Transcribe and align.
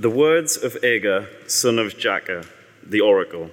The 0.00 0.08
words 0.08 0.56
of 0.56 0.76
Agur, 0.84 1.26
son 1.48 1.76
of 1.80 1.98
Jakeh, 1.98 2.46
the 2.84 3.00
oracle. 3.00 3.50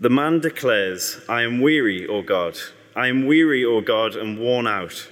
The 0.00 0.08
man 0.08 0.40
declares, 0.40 1.20
I 1.28 1.42
am 1.42 1.60
weary, 1.60 2.06
O 2.06 2.22
God. 2.22 2.56
I 2.94 3.08
am 3.08 3.26
weary, 3.26 3.62
O 3.62 3.82
God, 3.82 4.16
and 4.16 4.38
worn 4.38 4.66
out. 4.66 5.10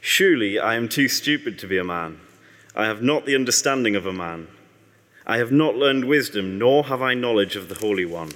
Surely 0.00 0.58
I 0.58 0.74
am 0.74 0.88
too 0.88 1.06
stupid 1.06 1.56
to 1.60 1.68
be 1.68 1.78
a 1.78 1.84
man. 1.84 2.18
I 2.74 2.86
have 2.86 3.00
not 3.00 3.26
the 3.26 3.36
understanding 3.36 3.94
of 3.94 4.06
a 4.06 4.12
man. 4.12 4.48
I 5.24 5.36
have 5.36 5.52
not 5.52 5.76
learned 5.76 6.06
wisdom, 6.06 6.58
nor 6.58 6.86
have 6.86 7.00
I 7.00 7.14
knowledge 7.14 7.54
of 7.54 7.68
the 7.68 7.76
Holy 7.76 8.04
One. 8.04 8.32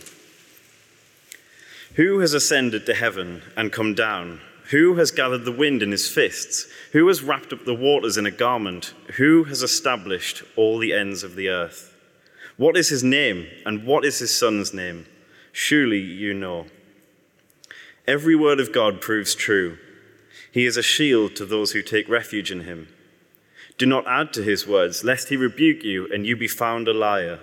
Who 1.94 2.20
has 2.20 2.32
ascended 2.32 2.86
to 2.86 2.94
heaven 2.94 3.42
and 3.56 3.72
come 3.72 3.94
down? 3.94 4.40
Who 4.70 4.96
has 4.96 5.10
gathered 5.10 5.46
the 5.46 5.52
wind 5.52 5.82
in 5.82 5.92
his 5.92 6.10
fists? 6.10 6.66
Who 6.92 7.08
has 7.08 7.22
wrapped 7.22 7.54
up 7.54 7.64
the 7.64 7.74
waters 7.74 8.18
in 8.18 8.26
a 8.26 8.30
garment? 8.30 8.92
Who 9.16 9.44
has 9.44 9.62
established 9.62 10.42
all 10.56 10.78
the 10.78 10.92
ends 10.92 11.22
of 11.22 11.36
the 11.36 11.48
earth? 11.48 11.94
What 12.58 12.76
is 12.76 12.90
his 12.90 13.02
name, 13.02 13.46
and 13.64 13.84
what 13.84 14.04
is 14.04 14.18
his 14.18 14.36
son's 14.36 14.74
name? 14.74 15.06
Surely 15.52 16.00
you 16.00 16.34
know. 16.34 16.66
Every 18.06 18.36
word 18.36 18.60
of 18.60 18.72
God 18.72 19.00
proves 19.00 19.34
true. 19.34 19.78
He 20.52 20.66
is 20.66 20.76
a 20.76 20.82
shield 20.82 21.34
to 21.36 21.46
those 21.46 21.72
who 21.72 21.82
take 21.82 22.08
refuge 22.08 22.50
in 22.50 22.62
him. 22.62 22.88
Do 23.78 23.86
not 23.86 24.06
add 24.06 24.34
to 24.34 24.42
his 24.42 24.66
words, 24.66 25.02
lest 25.02 25.30
he 25.30 25.36
rebuke 25.36 25.82
you 25.82 26.12
and 26.12 26.26
you 26.26 26.36
be 26.36 26.48
found 26.48 26.88
a 26.88 26.92
liar. 26.92 27.38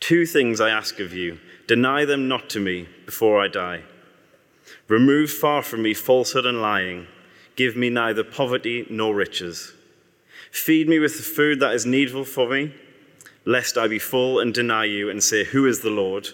Two 0.00 0.26
things 0.26 0.60
I 0.60 0.70
ask 0.70 0.98
of 0.98 1.12
you 1.12 1.38
deny 1.68 2.04
them 2.04 2.26
not 2.26 2.50
to 2.50 2.60
me 2.60 2.88
before 3.06 3.40
I 3.40 3.48
die. 3.48 3.84
Remove 4.88 5.30
far 5.30 5.62
from 5.62 5.82
me 5.82 5.94
falsehood 5.94 6.46
and 6.46 6.60
lying. 6.60 7.06
Give 7.56 7.76
me 7.76 7.90
neither 7.90 8.24
poverty 8.24 8.86
nor 8.90 9.14
riches. 9.14 9.72
Feed 10.50 10.88
me 10.88 10.98
with 10.98 11.16
the 11.16 11.22
food 11.22 11.60
that 11.60 11.74
is 11.74 11.86
needful 11.86 12.24
for 12.24 12.48
me, 12.48 12.74
lest 13.44 13.78
I 13.78 13.88
be 13.88 13.98
full 13.98 14.38
and 14.38 14.52
deny 14.52 14.84
you 14.84 15.08
and 15.10 15.22
say, 15.22 15.44
Who 15.44 15.66
is 15.66 15.80
the 15.80 15.90
Lord? 15.90 16.28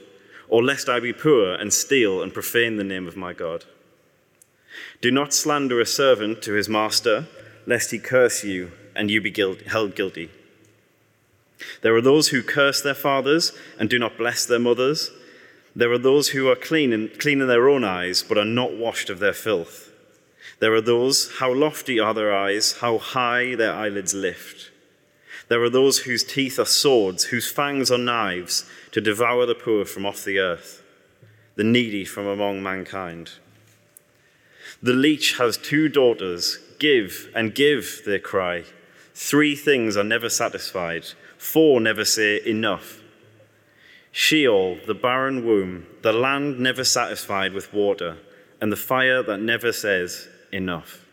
Or 0.48 0.62
lest 0.62 0.89
I 0.89 0.98
be 0.98 1.12
poor 1.12 1.55
and 1.55 1.72
steal 1.72 2.22
and 2.22 2.34
profane 2.34 2.77
the 2.77 2.84
name 2.84 3.06
of 3.06 3.16
my 3.16 3.33
God. 3.33 3.64
Do 5.00 5.11
not 5.11 5.33
slander 5.33 5.80
a 5.80 5.86
servant 5.86 6.42
to 6.42 6.55
his 6.55 6.69
master, 6.69 7.28
lest 7.67 7.92
he 7.92 7.98
curse 7.98 8.44
you 8.44 8.72
and 8.94 9.11
you 9.11 9.20
be 9.20 9.30
guilt- 9.30 9.62
held 9.62 9.94
guilty. 9.94 10.30
There 11.83 11.94
are 11.94 12.02
those 12.02 12.28
who 12.28 12.42
curse 12.42 12.80
their 12.80 12.94
fathers 12.94 13.52
and 13.78 13.89
do 13.89 13.98
not 13.98 14.19
bless 14.19 14.44
their 14.44 14.58
mothers. 14.58 15.11
There 15.74 15.92
are 15.92 15.98
those 15.98 16.30
who 16.30 16.48
are 16.48 16.56
clean 16.56 16.92
in, 16.92 17.08
clean 17.18 17.40
in 17.40 17.48
their 17.48 17.68
own 17.68 17.84
eyes, 17.84 18.22
but 18.22 18.38
are 18.38 18.44
not 18.44 18.72
washed 18.72 19.10
of 19.10 19.18
their 19.18 19.32
filth. 19.32 19.92
There 20.58 20.74
are 20.74 20.80
those, 20.80 21.36
how 21.38 21.54
lofty 21.54 21.98
are 21.98 22.12
their 22.12 22.34
eyes, 22.34 22.78
how 22.80 22.98
high 22.98 23.54
their 23.54 23.72
eyelids 23.72 24.12
lift. 24.12 24.70
There 25.48 25.62
are 25.62 25.70
those 25.70 26.00
whose 26.00 26.22
teeth 26.22 26.58
are 26.58 26.66
swords, 26.66 27.24
whose 27.24 27.50
fangs 27.50 27.90
are 27.90 27.98
knives, 27.98 28.68
to 28.92 29.00
devour 29.00 29.46
the 29.46 29.54
poor 29.54 29.84
from 29.84 30.06
off 30.06 30.24
the 30.24 30.38
earth, 30.38 30.82
the 31.56 31.64
needy 31.64 32.05
from 32.05 32.27
among 32.27 32.62
mankind. 32.62 33.32
The 34.82 34.92
leech 34.92 35.38
has 35.38 35.56
two 35.56 35.88
daughters. 35.88 36.58
Give 36.78 37.30
and 37.34 37.55
give, 37.55 38.02
they 38.06 38.18
cry. 38.18 38.64
Three 39.14 39.55
things 39.55 39.96
are 39.96 40.05
never 40.05 40.30
satisfied, 40.30 41.05
four 41.36 41.80
never 41.80 42.05
say 42.05 42.40
enough. 42.46 42.99
Sheol, 44.12 44.78
the 44.86 44.94
barren 44.94 45.47
womb, 45.47 45.86
the 46.03 46.12
land 46.12 46.58
never 46.58 46.84
satisfied 46.84 47.53
with 47.53 47.72
water, 47.72 48.19
and 48.61 48.72
the 48.72 48.77
fire 48.77 49.22
that 49.22 49.41
never 49.41 49.72
says 49.72 50.28
enough. 50.52 51.06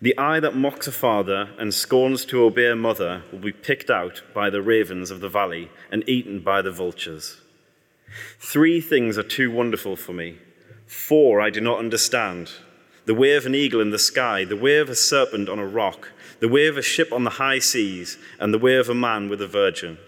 The 0.00 0.16
eye 0.18 0.40
that 0.40 0.56
mocks 0.56 0.88
a 0.88 0.92
father 0.92 1.50
and 1.58 1.72
scorns 1.72 2.24
to 2.26 2.42
obey 2.42 2.68
a 2.68 2.76
mother 2.76 3.22
will 3.30 3.38
be 3.38 3.52
picked 3.52 3.90
out 3.90 4.22
by 4.34 4.50
the 4.50 4.62
ravens 4.62 5.10
of 5.10 5.20
the 5.20 5.28
valley 5.28 5.70
and 5.90 6.08
eaten 6.08 6.40
by 6.40 6.62
the 6.62 6.72
vultures. 6.72 7.40
Three 8.38 8.80
things 8.80 9.16
are 9.16 9.22
too 9.22 9.50
wonderful 9.50 9.96
for 9.96 10.12
me. 10.12 10.38
Four 10.86 11.40
I 11.40 11.50
do 11.50 11.60
not 11.60 11.78
understand 11.78 12.50
the 13.06 13.14
way 13.14 13.34
of 13.34 13.46
an 13.46 13.54
eagle 13.54 13.80
in 13.80 13.90
the 13.90 13.98
sky, 13.98 14.44
the 14.44 14.56
way 14.56 14.78
of 14.78 14.88
a 14.88 14.94
serpent 14.94 15.48
on 15.48 15.58
a 15.58 15.66
rock, 15.66 16.10
the 16.40 16.48
way 16.48 16.66
of 16.66 16.76
a 16.76 16.82
ship 16.82 17.12
on 17.12 17.24
the 17.24 17.30
high 17.30 17.58
seas, 17.58 18.18
and 18.38 18.52
the 18.52 18.58
way 18.58 18.76
of 18.76 18.88
a 18.88 18.94
man 18.94 19.28
with 19.28 19.40
a 19.40 19.46
virgin. 19.46 19.98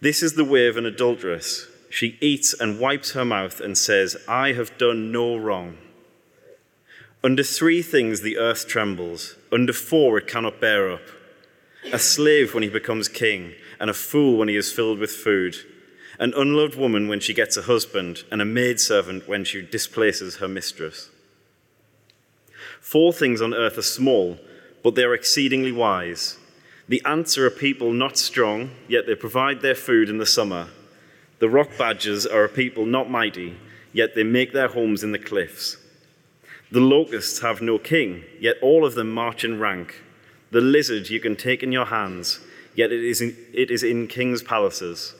This 0.00 0.22
is 0.22 0.34
the 0.34 0.44
way 0.44 0.68
of 0.68 0.76
an 0.76 0.86
adulteress. 0.86 1.66
She 1.90 2.18
eats 2.20 2.54
and 2.54 2.78
wipes 2.78 3.12
her 3.12 3.24
mouth 3.24 3.60
and 3.60 3.76
says, 3.76 4.16
I 4.28 4.52
have 4.52 4.78
done 4.78 5.10
no 5.10 5.36
wrong. 5.36 5.78
Under 7.24 7.42
three 7.42 7.82
things 7.82 8.20
the 8.20 8.38
earth 8.38 8.68
trembles, 8.68 9.36
under 9.50 9.72
four 9.72 10.18
it 10.18 10.28
cannot 10.28 10.60
bear 10.60 10.90
up 10.90 11.02
a 11.92 11.98
slave 11.98 12.54
when 12.54 12.62
he 12.62 12.68
becomes 12.68 13.08
king, 13.08 13.54
and 13.80 13.88
a 13.88 13.94
fool 13.94 14.36
when 14.36 14.48
he 14.48 14.56
is 14.56 14.72
filled 14.72 14.98
with 14.98 15.10
food, 15.10 15.56
an 16.18 16.34
unloved 16.36 16.74
woman 16.74 17.08
when 17.08 17.20
she 17.20 17.32
gets 17.32 17.56
a 17.56 17.62
husband, 17.62 18.24
and 18.30 18.42
a 18.42 18.44
maidservant 18.44 19.28
when 19.28 19.44
she 19.44 19.62
displaces 19.62 20.36
her 20.36 20.48
mistress. 20.48 21.10
Four 22.80 23.12
things 23.12 23.40
on 23.40 23.54
earth 23.54 23.78
are 23.78 23.82
small, 23.82 24.38
but 24.82 24.94
they 24.94 25.04
are 25.04 25.14
exceedingly 25.14 25.72
wise. 25.72 26.36
The 26.88 27.02
ants 27.04 27.36
are 27.36 27.46
a 27.46 27.50
people 27.50 27.92
not 27.92 28.16
strong, 28.16 28.70
yet 28.88 29.06
they 29.06 29.14
provide 29.14 29.60
their 29.60 29.74
food 29.74 30.08
in 30.08 30.18
the 30.18 30.26
summer. 30.26 30.68
The 31.38 31.48
rock 31.48 31.70
badgers 31.78 32.26
are 32.26 32.44
a 32.44 32.48
people 32.48 32.86
not 32.86 33.10
mighty, 33.10 33.58
yet 33.92 34.14
they 34.14 34.24
make 34.24 34.52
their 34.52 34.68
homes 34.68 35.04
in 35.04 35.12
the 35.12 35.18
cliffs. 35.18 35.76
The 36.70 36.80
locusts 36.80 37.40
have 37.40 37.62
no 37.62 37.78
king, 37.78 38.24
yet 38.40 38.56
all 38.62 38.84
of 38.84 38.94
them 38.94 39.10
march 39.10 39.44
in 39.44 39.58
rank. 39.60 40.02
The 40.50 40.60
lizard 40.60 41.10
you 41.10 41.20
can 41.20 41.36
take 41.36 41.62
in 41.62 41.72
your 41.72 41.86
hands, 41.86 42.40
yet 42.74 42.90
it 42.90 43.04
is 43.04 43.20
in, 43.20 43.36
it 43.52 43.70
is 43.70 43.82
in 43.82 44.06
kings' 44.06 44.42
palaces. 44.42 45.14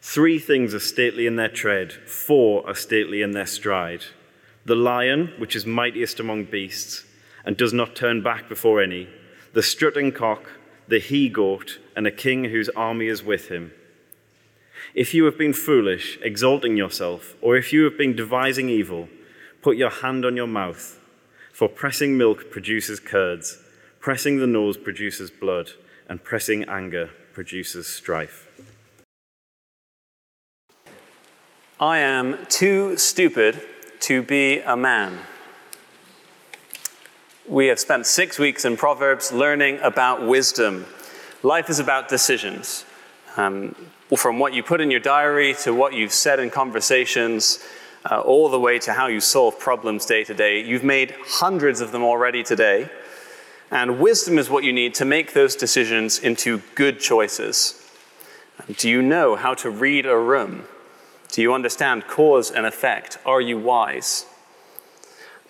Three 0.00 0.38
things 0.38 0.74
are 0.74 0.80
stately 0.80 1.26
in 1.26 1.36
their 1.36 1.48
tread, 1.48 1.92
four 1.92 2.66
are 2.66 2.74
stately 2.74 3.22
in 3.22 3.32
their 3.32 3.46
stride 3.46 4.04
the 4.66 4.74
lion, 4.74 5.32
which 5.38 5.54
is 5.54 5.64
mightiest 5.64 6.18
among 6.18 6.44
beasts, 6.44 7.04
and 7.44 7.56
does 7.56 7.72
not 7.72 7.94
turn 7.94 8.20
back 8.20 8.48
before 8.48 8.82
any, 8.82 9.08
the 9.56 9.62
strutting 9.62 10.12
cock, 10.12 10.50
the 10.86 10.98
he 10.98 11.30
goat, 11.30 11.78
and 11.96 12.06
a 12.06 12.10
king 12.10 12.44
whose 12.44 12.68
army 12.76 13.06
is 13.06 13.24
with 13.24 13.48
him. 13.48 13.72
If 14.94 15.14
you 15.14 15.24
have 15.24 15.38
been 15.38 15.54
foolish, 15.54 16.18
exalting 16.20 16.76
yourself, 16.76 17.34
or 17.40 17.56
if 17.56 17.72
you 17.72 17.84
have 17.84 17.96
been 17.96 18.14
devising 18.14 18.68
evil, 18.68 19.08
put 19.62 19.78
your 19.78 19.88
hand 19.88 20.26
on 20.26 20.36
your 20.36 20.46
mouth, 20.46 21.00
for 21.54 21.70
pressing 21.70 22.18
milk 22.18 22.50
produces 22.50 23.00
curds, 23.00 23.58
pressing 23.98 24.36
the 24.36 24.46
nose 24.46 24.76
produces 24.76 25.30
blood, 25.30 25.70
and 26.06 26.22
pressing 26.22 26.64
anger 26.64 27.08
produces 27.32 27.86
strife. 27.86 28.50
I 31.80 31.96
am 32.00 32.44
too 32.50 32.98
stupid 32.98 33.62
to 34.00 34.22
be 34.22 34.58
a 34.58 34.76
man. 34.76 35.18
We 37.48 37.68
have 37.68 37.78
spent 37.78 38.06
six 38.06 38.40
weeks 38.40 38.64
in 38.64 38.76
Proverbs 38.76 39.30
learning 39.30 39.78
about 39.80 40.26
wisdom. 40.26 40.84
Life 41.44 41.70
is 41.70 41.78
about 41.78 42.08
decisions. 42.08 42.84
Um, 43.36 43.76
from 44.16 44.40
what 44.40 44.52
you 44.52 44.64
put 44.64 44.80
in 44.80 44.90
your 44.90 44.98
diary 44.98 45.54
to 45.62 45.72
what 45.72 45.92
you've 45.92 46.12
said 46.12 46.40
in 46.40 46.50
conversations, 46.50 47.60
uh, 48.10 48.18
all 48.18 48.48
the 48.48 48.58
way 48.58 48.80
to 48.80 48.92
how 48.92 49.06
you 49.06 49.20
solve 49.20 49.60
problems 49.60 50.06
day 50.06 50.24
to 50.24 50.34
day. 50.34 50.60
You've 50.60 50.82
made 50.82 51.14
hundreds 51.24 51.80
of 51.80 51.92
them 51.92 52.02
already 52.02 52.42
today. 52.42 52.90
And 53.70 54.00
wisdom 54.00 54.38
is 54.38 54.50
what 54.50 54.64
you 54.64 54.72
need 54.72 54.94
to 54.94 55.04
make 55.04 55.32
those 55.32 55.54
decisions 55.54 56.18
into 56.18 56.62
good 56.74 56.98
choices. 56.98 57.80
Do 58.76 58.90
you 58.90 59.02
know 59.02 59.36
how 59.36 59.54
to 59.54 59.70
read 59.70 60.04
a 60.04 60.18
room? 60.18 60.64
Do 61.30 61.42
you 61.42 61.54
understand 61.54 62.08
cause 62.08 62.50
and 62.50 62.66
effect? 62.66 63.18
Are 63.24 63.40
you 63.40 63.56
wise? 63.56 64.26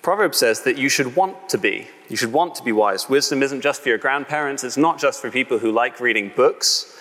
Proverbs 0.07 0.39
says 0.39 0.63
that 0.63 0.79
you 0.79 0.89
should 0.89 1.17
want 1.17 1.49
to 1.49 1.59
be. 1.59 1.89
You 2.09 2.17
should 2.17 2.33
want 2.33 2.55
to 2.55 2.63
be 2.63 2.71
wise. 2.71 3.09
Wisdom 3.09 3.43
isn't 3.43 3.61
just 3.61 3.83
for 3.83 3.89
your 3.89 3.99
grandparents, 3.99 4.63
it's 4.63 4.77
not 4.77 5.01
just 5.01 5.21
for 5.21 5.33
people 5.33 5.59
who 5.59 5.73
like 5.73 5.99
reading 5.99 6.31
books. 6.37 6.97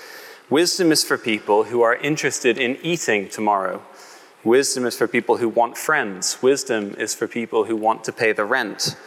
Wisdom 0.50 0.92
is 0.92 1.04
for 1.04 1.16
people 1.16 1.66
who 1.66 1.84
are 1.84 1.96
interested 1.98 2.58
in 2.58 2.80
eating 2.82 3.30
tomorrow. 3.30 3.84
Wisdom 4.44 4.88
is 4.88 4.98
for 4.98 5.08
people 5.08 5.38
who 5.38 5.48
want 5.48 5.78
friends. 5.78 6.42
Wisdom 6.42 6.96
is 6.98 7.14
for 7.14 7.28
people 7.28 7.66
who 7.66 7.76
want 7.76 8.04
to 8.06 8.12
pay 8.12 8.32
the 8.32 8.44
rent. 8.44 8.98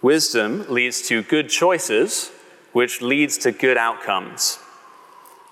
Wisdom 0.00 0.64
leads 0.68 1.02
to 1.08 1.24
good 1.24 1.48
choices, 1.48 2.30
which 2.70 3.02
leads 3.02 3.36
to 3.38 3.50
good 3.50 3.76
outcomes. 3.76 4.60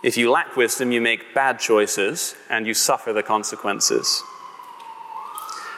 If 0.05 0.17
you 0.17 0.31
lack 0.31 0.55
wisdom, 0.55 0.93
you 0.93 1.01
make 1.01 1.35
bad 1.35 1.59
choices 1.59 2.37
and 2.49 2.65
you 2.65 2.75
suffer 2.75 3.13
the 3.13 3.25
consequences. 3.25 4.23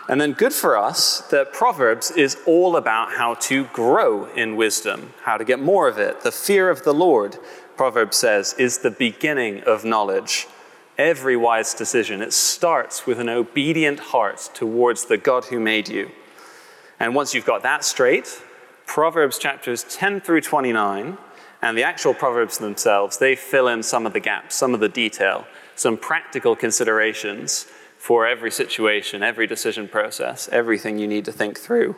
And 0.08 0.18
then, 0.18 0.32
good 0.32 0.54
for 0.54 0.74
us 0.78 1.20
that 1.30 1.52
Proverbs 1.52 2.10
is 2.10 2.38
all 2.46 2.76
about 2.76 3.12
how 3.12 3.34
to 3.34 3.64
grow 3.66 4.24
in 4.32 4.56
wisdom, 4.56 5.12
how 5.24 5.36
to 5.36 5.44
get 5.44 5.60
more 5.60 5.86
of 5.86 5.98
it. 5.98 6.22
The 6.22 6.32
fear 6.32 6.70
of 6.70 6.82
the 6.82 6.94
Lord, 6.94 7.36
Proverbs 7.76 8.16
says, 8.16 8.54
is 8.54 8.78
the 8.78 8.90
beginning 8.90 9.62
of 9.64 9.84
knowledge. 9.84 10.46
Every 10.96 11.36
wise 11.36 11.74
decision, 11.74 12.22
it 12.22 12.32
starts 12.32 13.06
with 13.06 13.20
an 13.20 13.28
obedient 13.28 14.00
heart 14.00 14.48
towards 14.54 15.04
the 15.04 15.18
God 15.18 15.44
who 15.44 15.60
made 15.60 15.90
you. 15.90 16.10
And 16.98 17.14
once 17.14 17.34
you've 17.34 17.44
got 17.44 17.62
that 17.64 17.84
straight, 17.84 18.42
Proverbs 18.86 19.38
chapters 19.38 19.84
10 19.84 20.22
through 20.22 20.40
29 20.40 21.18
and 21.60 21.76
the 21.76 21.82
actual 21.82 22.14
Proverbs 22.14 22.56
themselves, 22.56 23.18
they 23.18 23.36
fill 23.36 23.68
in 23.68 23.82
some 23.82 24.06
of 24.06 24.14
the 24.14 24.20
gaps, 24.20 24.54
some 24.54 24.72
of 24.72 24.80
the 24.80 24.88
detail, 24.88 25.46
some 25.76 25.98
practical 25.98 26.56
considerations 26.56 27.66
for 27.98 28.26
every 28.26 28.50
situation, 28.50 29.22
every 29.22 29.46
decision 29.46 29.88
process, 29.88 30.48
everything 30.52 30.98
you 30.98 31.08
need 31.08 31.24
to 31.24 31.32
think 31.32 31.58
through. 31.58 31.96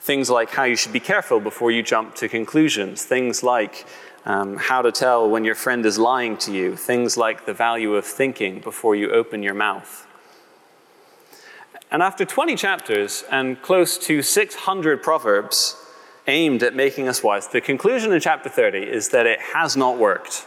Things 0.00 0.28
like 0.28 0.50
how 0.50 0.64
you 0.64 0.76
should 0.76 0.92
be 0.92 1.00
careful 1.00 1.38
before 1.38 1.70
you 1.70 1.82
jump 1.82 2.16
to 2.16 2.28
conclusions, 2.28 3.04
things 3.04 3.42
like 3.42 3.86
um, 4.26 4.56
how 4.56 4.82
to 4.82 4.90
tell 4.90 5.30
when 5.30 5.44
your 5.44 5.54
friend 5.54 5.86
is 5.86 5.98
lying 5.98 6.36
to 6.38 6.52
you, 6.52 6.76
things 6.76 7.16
like 7.16 7.46
the 7.46 7.54
value 7.54 7.94
of 7.94 8.04
thinking 8.04 8.58
before 8.60 8.96
you 8.96 9.10
open 9.10 9.42
your 9.42 9.54
mouth. 9.54 10.06
And 11.90 12.02
after 12.02 12.24
20 12.24 12.56
chapters 12.56 13.24
and 13.30 13.62
close 13.62 13.96
to 13.98 14.22
600 14.22 15.02
proverbs 15.02 15.76
aimed 16.26 16.62
at 16.62 16.74
making 16.74 17.08
us 17.08 17.22
wise, 17.22 17.48
the 17.48 17.60
conclusion 17.60 18.12
in 18.12 18.20
chapter 18.20 18.48
30 18.48 18.80
is 18.80 19.10
that 19.10 19.24
it 19.24 19.40
has 19.54 19.76
not 19.76 19.98
worked. 19.98 20.46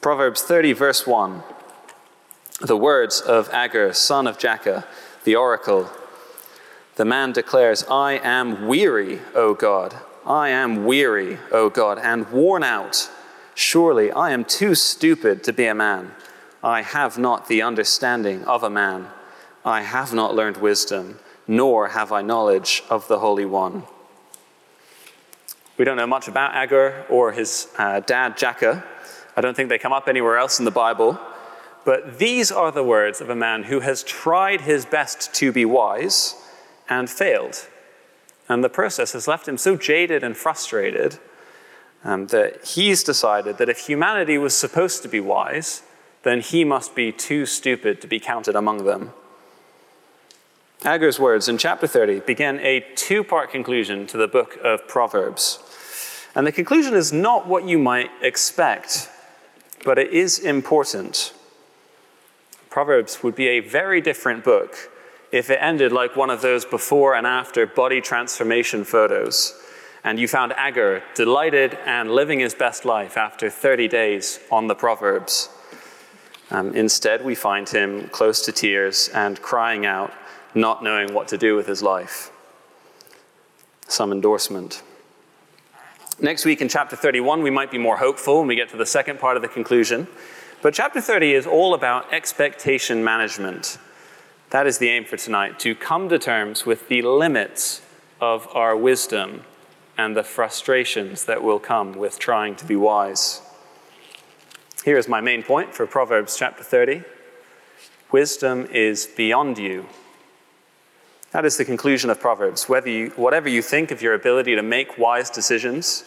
Proverbs 0.00 0.42
30, 0.42 0.72
verse 0.72 1.06
1 1.06 1.42
the 2.60 2.76
words 2.76 3.20
of 3.20 3.48
Agur, 3.50 3.92
son 3.92 4.26
of 4.26 4.38
Jakeh, 4.38 4.84
the 5.24 5.34
oracle. 5.34 5.90
The 6.96 7.04
man 7.04 7.32
declares, 7.32 7.84
I 7.90 8.14
am 8.14 8.66
weary, 8.66 9.20
O 9.34 9.54
God. 9.54 9.96
I 10.26 10.50
am 10.50 10.84
weary, 10.84 11.38
O 11.50 11.70
God, 11.70 11.98
and 11.98 12.30
worn 12.30 12.62
out. 12.62 13.08
Surely 13.54 14.12
I 14.12 14.32
am 14.32 14.44
too 14.44 14.74
stupid 14.74 15.42
to 15.44 15.52
be 15.52 15.66
a 15.66 15.74
man. 15.74 16.12
I 16.62 16.82
have 16.82 17.18
not 17.18 17.48
the 17.48 17.62
understanding 17.62 18.44
of 18.44 18.62
a 18.62 18.70
man. 18.70 19.08
I 19.64 19.80
have 19.82 20.12
not 20.12 20.34
learned 20.34 20.58
wisdom, 20.58 21.18
nor 21.46 21.88
have 21.88 22.12
I 22.12 22.20
knowledge 22.20 22.82
of 22.90 23.08
the 23.08 23.18
Holy 23.18 23.46
One. 23.46 23.84
We 25.78 25.86
don't 25.86 25.96
know 25.96 26.06
much 26.06 26.28
about 26.28 26.54
Agur 26.54 27.06
or 27.08 27.32
his 27.32 27.68
uh, 27.78 28.00
dad, 28.00 28.36
Jakeh. 28.36 28.84
I 29.34 29.40
don't 29.40 29.56
think 29.56 29.70
they 29.70 29.78
come 29.78 29.94
up 29.94 30.08
anywhere 30.08 30.36
else 30.36 30.58
in 30.58 30.66
the 30.66 30.70
Bible. 30.70 31.18
But 31.84 32.18
these 32.18 32.52
are 32.52 32.70
the 32.70 32.84
words 32.84 33.20
of 33.20 33.30
a 33.30 33.34
man 33.34 33.64
who 33.64 33.80
has 33.80 34.02
tried 34.02 34.62
his 34.62 34.84
best 34.84 35.32
to 35.34 35.50
be 35.52 35.64
wise 35.64 36.36
and 36.88 37.08
failed. 37.08 37.66
And 38.48 38.62
the 38.62 38.68
process 38.68 39.12
has 39.12 39.28
left 39.28 39.48
him 39.48 39.56
so 39.56 39.76
jaded 39.76 40.22
and 40.22 40.36
frustrated 40.36 41.18
um, 42.04 42.26
that 42.28 42.64
he's 42.64 43.02
decided 43.02 43.58
that 43.58 43.68
if 43.68 43.86
humanity 43.86 44.38
was 44.38 44.54
supposed 44.54 45.02
to 45.02 45.08
be 45.08 45.20
wise, 45.20 45.82
then 46.22 46.40
he 46.40 46.64
must 46.64 46.94
be 46.94 47.12
too 47.12 47.46
stupid 47.46 48.00
to 48.00 48.06
be 48.06 48.20
counted 48.20 48.56
among 48.56 48.84
them. 48.84 49.12
Agur's 50.84 51.20
words 51.20 51.48
in 51.48 51.58
chapter 51.58 51.86
30 51.86 52.20
begin 52.20 52.58
a 52.60 52.84
two 52.94 53.22
part 53.22 53.50
conclusion 53.50 54.06
to 54.06 54.16
the 54.16 54.28
book 54.28 54.58
of 54.62 54.86
Proverbs. 54.88 55.58
And 56.34 56.46
the 56.46 56.52
conclusion 56.52 56.94
is 56.94 57.12
not 57.12 57.46
what 57.46 57.64
you 57.64 57.78
might 57.78 58.10
expect, 58.22 59.10
but 59.84 59.98
it 59.98 60.12
is 60.12 60.38
important. 60.38 61.34
Proverbs 62.70 63.24
would 63.24 63.34
be 63.34 63.48
a 63.48 63.60
very 63.60 64.00
different 64.00 64.44
book 64.44 64.76
if 65.32 65.50
it 65.50 65.58
ended 65.60 65.90
like 65.90 66.16
one 66.16 66.30
of 66.30 66.40
those 66.40 66.64
before 66.64 67.16
and 67.16 67.26
after 67.26 67.66
body 67.66 68.00
transformation 68.00 68.84
photos, 68.84 69.60
and 70.04 70.18
you 70.18 70.28
found 70.28 70.52
Agur 70.52 71.02
delighted 71.14 71.76
and 71.84 72.12
living 72.12 72.38
his 72.38 72.54
best 72.54 72.84
life 72.84 73.16
after 73.16 73.50
30 73.50 73.88
days 73.88 74.38
on 74.50 74.68
the 74.68 74.74
Proverbs. 74.74 75.48
Um, 76.52 76.74
instead, 76.74 77.24
we 77.24 77.34
find 77.34 77.68
him 77.68 78.08
close 78.08 78.44
to 78.44 78.52
tears 78.52 79.08
and 79.14 79.40
crying 79.42 79.84
out, 79.84 80.12
not 80.54 80.82
knowing 80.82 81.12
what 81.12 81.28
to 81.28 81.38
do 81.38 81.56
with 81.56 81.66
his 81.66 81.82
life. 81.82 82.30
Some 83.88 84.12
endorsement. 84.12 84.82
Next 86.20 86.44
week 86.44 86.60
in 86.60 86.68
chapter 86.68 86.96
31, 86.96 87.42
we 87.42 87.50
might 87.50 87.70
be 87.70 87.78
more 87.78 87.96
hopeful 87.96 88.38
when 88.38 88.48
we 88.48 88.56
get 88.56 88.68
to 88.70 88.76
the 88.76 88.86
second 88.86 89.18
part 89.18 89.36
of 89.36 89.42
the 89.42 89.48
conclusion. 89.48 90.06
But 90.62 90.74
chapter 90.74 91.00
30 91.00 91.32
is 91.32 91.46
all 91.46 91.72
about 91.72 92.12
expectation 92.12 93.02
management. 93.02 93.78
That 94.50 94.66
is 94.66 94.76
the 94.76 94.90
aim 94.90 95.06
for 95.06 95.16
tonight 95.16 95.58
to 95.60 95.74
come 95.74 96.10
to 96.10 96.18
terms 96.18 96.66
with 96.66 96.88
the 96.88 97.00
limits 97.00 97.80
of 98.20 98.46
our 98.54 98.76
wisdom 98.76 99.44
and 99.96 100.14
the 100.14 100.22
frustrations 100.22 101.24
that 101.24 101.42
will 101.42 101.60
come 101.60 101.94
with 101.94 102.18
trying 102.18 102.56
to 102.56 102.66
be 102.66 102.76
wise. 102.76 103.40
Here 104.84 104.98
is 104.98 105.08
my 105.08 105.22
main 105.22 105.42
point 105.42 105.74
for 105.74 105.86
Proverbs 105.86 106.36
chapter 106.36 106.62
30 106.62 107.04
Wisdom 108.12 108.66
is 108.66 109.06
beyond 109.06 109.56
you. 109.56 109.86
That 111.30 111.46
is 111.46 111.56
the 111.56 111.64
conclusion 111.64 112.10
of 112.10 112.20
Proverbs. 112.20 112.66
You, 112.68 113.12
whatever 113.16 113.48
you 113.48 113.62
think 113.62 113.90
of 113.92 114.02
your 114.02 114.12
ability 114.12 114.56
to 114.56 114.62
make 114.62 114.98
wise 114.98 115.30
decisions 115.30 116.04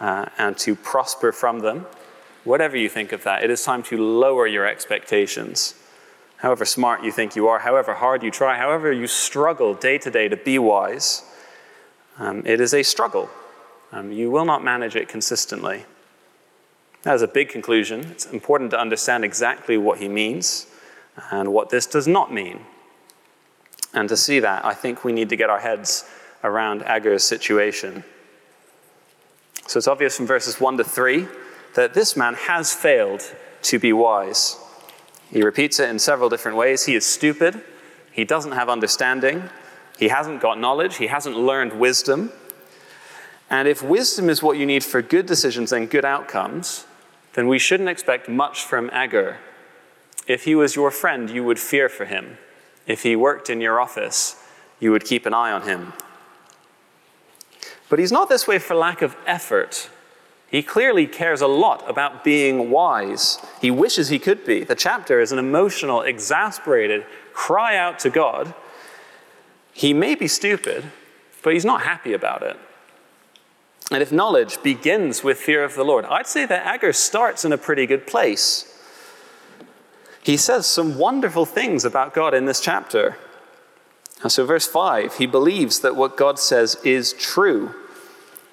uh, 0.00 0.26
and 0.36 0.58
to 0.58 0.74
prosper 0.74 1.32
from 1.32 1.60
them, 1.60 1.86
whatever 2.46 2.76
you 2.76 2.88
think 2.88 3.12
of 3.12 3.24
that, 3.24 3.42
it 3.42 3.50
is 3.50 3.62
time 3.62 3.82
to 3.82 3.98
lower 3.98 4.46
your 4.46 4.66
expectations. 4.66 5.74
However 6.38 6.64
smart 6.64 7.02
you 7.02 7.10
think 7.10 7.34
you 7.34 7.48
are, 7.48 7.58
however 7.58 7.94
hard 7.94 8.22
you 8.22 8.30
try, 8.30 8.56
however 8.56 8.92
you 8.92 9.06
struggle 9.06 9.74
day 9.74 9.98
to 9.98 10.10
day 10.10 10.28
to 10.28 10.36
be 10.36 10.58
wise, 10.58 11.24
um, 12.18 12.42
it 12.46 12.60
is 12.60 12.72
a 12.72 12.82
struggle. 12.82 13.28
Um, 13.92 14.12
you 14.12 14.30
will 14.30 14.44
not 14.44 14.62
manage 14.62 14.96
it 14.96 15.08
consistently. 15.08 15.84
That 17.02 17.14
is 17.14 17.22
a 17.22 17.28
big 17.28 17.48
conclusion. 17.48 18.00
It's 18.06 18.26
important 18.26 18.70
to 18.70 18.80
understand 18.80 19.24
exactly 19.24 19.76
what 19.76 19.98
he 19.98 20.08
means 20.08 20.66
and 21.30 21.52
what 21.52 21.70
this 21.70 21.86
does 21.86 22.06
not 22.06 22.32
mean. 22.32 22.60
And 23.92 24.08
to 24.08 24.16
see 24.16 24.40
that, 24.40 24.64
I 24.64 24.74
think 24.74 25.04
we 25.04 25.12
need 25.12 25.30
to 25.30 25.36
get 25.36 25.48
our 25.50 25.60
heads 25.60 26.04
around 26.44 26.82
Agur's 26.82 27.24
situation. 27.24 28.04
So 29.66 29.78
it's 29.78 29.88
obvious 29.88 30.16
from 30.16 30.26
verses 30.26 30.60
1 30.60 30.76
to 30.76 30.84
3 30.84 31.26
that 31.76 31.94
this 31.94 32.16
man 32.16 32.34
has 32.34 32.74
failed 32.74 33.22
to 33.62 33.78
be 33.78 33.92
wise. 33.92 34.56
He 35.30 35.42
repeats 35.42 35.78
it 35.78 35.90
in 35.90 35.98
several 35.98 36.28
different 36.28 36.56
ways. 36.56 36.86
He 36.86 36.94
is 36.94 37.04
stupid. 37.04 37.62
He 38.10 38.24
doesn't 38.24 38.52
have 38.52 38.68
understanding. 38.68 39.50
He 39.98 40.08
hasn't 40.08 40.40
got 40.40 40.58
knowledge. 40.58 40.96
He 40.96 41.08
hasn't 41.08 41.36
learned 41.36 41.74
wisdom. 41.74 42.32
And 43.50 43.68
if 43.68 43.82
wisdom 43.82 44.30
is 44.30 44.42
what 44.42 44.56
you 44.56 44.66
need 44.66 44.84
for 44.84 45.02
good 45.02 45.26
decisions 45.26 45.70
and 45.70 45.88
good 45.88 46.04
outcomes, 46.04 46.86
then 47.34 47.46
we 47.46 47.58
shouldn't 47.58 47.88
expect 47.88 48.28
much 48.28 48.62
from 48.62 48.88
Agur. 48.92 49.36
If 50.26 50.44
he 50.44 50.54
was 50.54 50.74
your 50.74 50.90
friend, 50.90 51.28
you 51.28 51.44
would 51.44 51.58
fear 51.58 51.88
for 51.88 52.06
him. 52.06 52.38
If 52.86 53.02
he 53.02 53.14
worked 53.14 53.50
in 53.50 53.60
your 53.60 53.80
office, 53.80 54.42
you 54.80 54.90
would 54.92 55.04
keep 55.04 55.26
an 55.26 55.34
eye 55.34 55.52
on 55.52 55.62
him. 55.62 55.92
But 57.88 57.98
he's 57.98 58.10
not 58.10 58.28
this 58.28 58.48
way 58.48 58.58
for 58.58 58.74
lack 58.74 59.02
of 59.02 59.14
effort 59.26 59.90
he 60.48 60.62
clearly 60.62 61.06
cares 61.06 61.40
a 61.40 61.46
lot 61.46 61.88
about 61.88 62.22
being 62.22 62.70
wise. 62.70 63.38
He 63.60 63.70
wishes 63.70 64.08
he 64.08 64.18
could 64.18 64.44
be. 64.44 64.62
The 64.62 64.76
chapter 64.76 65.20
is 65.20 65.32
an 65.32 65.38
emotional, 65.38 66.02
exasperated 66.02 67.04
cry 67.32 67.76
out 67.76 67.98
to 68.00 68.10
God. 68.10 68.54
He 69.72 69.92
may 69.92 70.14
be 70.14 70.28
stupid, 70.28 70.84
but 71.42 71.52
he's 71.52 71.64
not 71.64 71.82
happy 71.82 72.12
about 72.12 72.42
it. 72.42 72.56
And 73.90 74.02
if 74.02 74.10
knowledge 74.10 74.62
begins 74.62 75.22
with 75.22 75.38
fear 75.38 75.62
of 75.62 75.74
the 75.74 75.84
Lord, 75.84 76.04
I'd 76.06 76.26
say 76.26 76.46
that 76.46 76.66
Agur 76.66 76.92
starts 76.92 77.44
in 77.44 77.52
a 77.52 77.58
pretty 77.58 77.86
good 77.86 78.06
place. 78.06 78.72
He 80.22 80.36
says 80.36 80.66
some 80.66 80.98
wonderful 80.98 81.44
things 81.44 81.84
about 81.84 82.14
God 82.14 82.34
in 82.34 82.46
this 82.46 82.60
chapter. 82.60 83.16
And 84.22 84.32
so, 84.32 84.44
verse 84.44 84.66
5, 84.66 85.18
he 85.18 85.26
believes 85.26 85.80
that 85.80 85.94
what 85.94 86.16
God 86.16 86.38
says 86.38 86.76
is 86.82 87.12
true. 87.12 87.74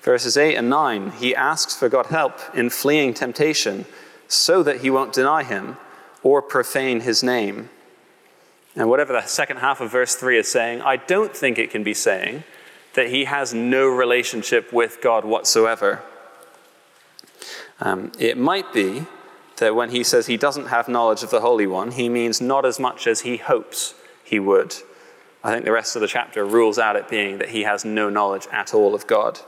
Verses 0.04 0.36
8 0.36 0.56
and 0.56 0.70
9, 0.70 1.12
he 1.12 1.34
asks 1.34 1.76
for 1.76 1.88
God's 1.88 2.10
help 2.10 2.38
in 2.54 2.70
fleeing 2.70 3.14
temptation 3.14 3.86
so 4.28 4.62
that 4.62 4.82
he 4.82 4.90
won't 4.90 5.14
deny 5.14 5.44
him 5.44 5.78
or 6.22 6.42
profane 6.42 7.00
his 7.00 7.24
name. 7.24 7.70
And 8.76 8.90
whatever 8.90 9.14
the 9.14 9.26
second 9.26 9.58
half 9.58 9.80
of 9.80 9.92
verse 9.92 10.16
3 10.16 10.38
is 10.40 10.52
saying, 10.52 10.82
I 10.82 10.98
don't 10.98 11.36
think 11.36 11.58
it 11.58 11.72
can 11.72 11.84
be 11.84 11.94
saying 11.94 12.44
that 12.96 13.10
he 13.10 13.26
has 13.26 13.54
no 13.54 13.88
relationship 13.88 14.74
with 14.74 15.00
God 15.02 15.24
whatsoever. 15.24 16.02
Um, 17.80 18.12
it 18.20 18.38
might 18.38 18.74
be 18.74 19.06
that 19.58 19.74
when 19.74 19.92
he 19.92 20.04
says 20.04 20.28
he 20.28 20.38
doesn't 20.38 20.68
have 20.68 20.90
knowledge 20.90 21.24
of 21.24 21.30
the 21.30 21.42
Holy 21.42 21.68
One, 21.68 21.92
he 21.92 22.10
means 22.10 22.42
not 22.42 22.66
as 22.66 22.78
much 22.78 23.08
as 23.08 23.22
he 23.22 23.38
hopes 23.38 23.94
he 24.24 24.38
would. 24.38 24.76
I 25.44 25.54
think 25.54 25.64
the 25.64 25.72
rest 25.72 25.96
of 25.96 26.02
the 26.02 26.08
chapter 26.08 26.46
rules 26.46 26.78
out 26.78 26.96
it 26.98 27.08
being 27.08 27.38
that 27.38 27.50
he 27.50 27.64
has 27.64 27.86
no 27.86 28.10
knowledge 28.10 28.48
at 28.52 28.74
all 28.74 28.94
of 28.96 29.08
God. 29.08 29.40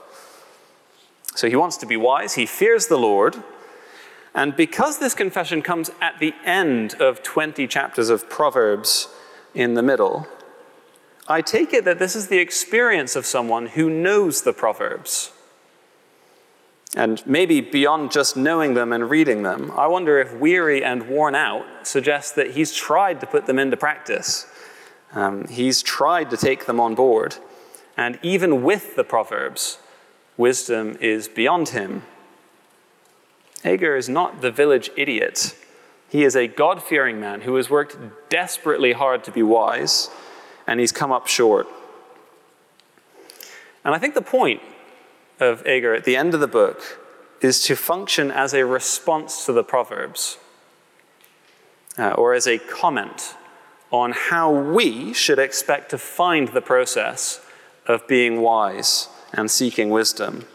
So 1.35 1.49
he 1.49 1.55
wants 1.55 1.77
to 1.77 1.85
be 1.85 1.97
wise, 1.97 2.33
he 2.33 2.45
fears 2.45 2.87
the 2.87 2.97
Lord. 2.97 3.35
And 4.33 4.55
because 4.55 4.99
this 4.99 5.13
confession 5.13 5.61
comes 5.61 5.91
at 6.01 6.19
the 6.19 6.33
end 6.43 6.95
of 6.95 7.23
20 7.23 7.67
chapters 7.67 8.09
of 8.09 8.29
Proverbs 8.29 9.07
in 9.53 9.75
the 9.75 9.83
middle, 9.83 10.27
I 11.27 11.41
take 11.41 11.73
it 11.73 11.85
that 11.85 11.99
this 11.99 12.15
is 12.15 12.27
the 12.27 12.39
experience 12.39 13.15
of 13.15 13.25
someone 13.25 13.67
who 13.67 13.89
knows 13.89 14.41
the 14.41 14.53
Proverbs. 14.53 15.31
And 16.95 17.25
maybe 17.25 17.59
beyond 17.61 18.11
just 18.11 18.37
knowing 18.37 18.73
them 18.73 18.93
and 18.93 19.09
reading 19.09 19.43
them, 19.43 19.71
I 19.75 19.87
wonder 19.87 20.19
if 20.19 20.33
weary 20.33 20.83
and 20.83 21.09
worn 21.09 21.35
out 21.35 21.65
suggests 21.83 22.31
that 22.33 22.51
he's 22.51 22.73
tried 22.73 23.19
to 23.21 23.27
put 23.27 23.47
them 23.47 23.59
into 23.59 23.75
practice. 23.75 24.47
Um, 25.13 25.47
he's 25.47 25.81
tried 25.81 26.29
to 26.29 26.37
take 26.37 26.65
them 26.65 26.79
on 26.79 26.95
board, 26.95 27.35
And 27.97 28.19
even 28.21 28.63
with 28.63 28.95
the 28.95 29.03
Proverbs, 29.03 29.77
wisdom 30.37 30.97
is 30.99 31.27
beyond 31.27 31.69
him. 31.69 32.03
Agur 33.63 33.95
is 33.95 34.09
not 34.09 34.41
the 34.41 34.51
village 34.51 34.89
idiot. 34.95 35.55
He 36.09 36.23
is 36.23 36.35
a 36.35 36.47
God 36.47 36.83
fearing 36.83 37.19
man 37.19 37.41
who 37.41 37.55
has 37.55 37.69
worked 37.69 37.97
desperately 38.29 38.93
hard 38.93 39.23
to 39.23 39.31
be 39.31 39.43
wise, 39.43 40.09
and 40.67 40.79
he's 40.79 40.91
come 40.91 41.11
up 41.11 41.27
short. 41.27 41.67
And 43.83 43.93
I 43.93 43.97
think 43.97 44.13
the 44.13 44.21
point 44.21 44.61
of 45.39 45.65
Agur 45.65 45.93
at 45.93 46.05
the 46.05 46.15
end 46.15 46.33
of 46.33 46.39
the 46.39 46.47
book 46.47 46.99
is 47.41 47.63
to 47.63 47.75
function 47.75 48.31
as 48.31 48.53
a 48.53 48.65
response 48.65 49.45
to 49.45 49.53
the 49.53 49.63
Proverbs, 49.63 50.37
uh, 51.97 52.11
or 52.11 52.33
as 52.33 52.47
a 52.47 52.57
comment 52.57 53.35
on 53.91 54.11
how 54.11 54.51
we 54.51 55.13
should 55.13 55.39
expect 55.39 55.89
to 55.89 55.97
find 55.97 56.49
the 56.49 56.61
process 56.61 57.41
of 57.87 58.07
being 58.07 58.41
wise 58.41 59.09
and 59.33 59.49
seeking 59.49 59.89
wisdom. 59.89 60.45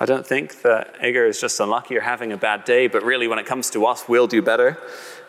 I 0.00 0.04
don't 0.04 0.26
think 0.26 0.62
that 0.62 0.94
Agur 1.00 1.26
is 1.26 1.40
just 1.40 1.60
unlucky 1.60 1.96
or 1.96 2.00
having 2.00 2.32
a 2.32 2.36
bad 2.36 2.64
day, 2.64 2.86
but 2.88 3.02
really, 3.02 3.28
when 3.28 3.38
it 3.38 3.46
comes 3.46 3.70
to 3.70 3.86
us, 3.86 4.08
we'll 4.08 4.26
do 4.26 4.42
better 4.42 4.78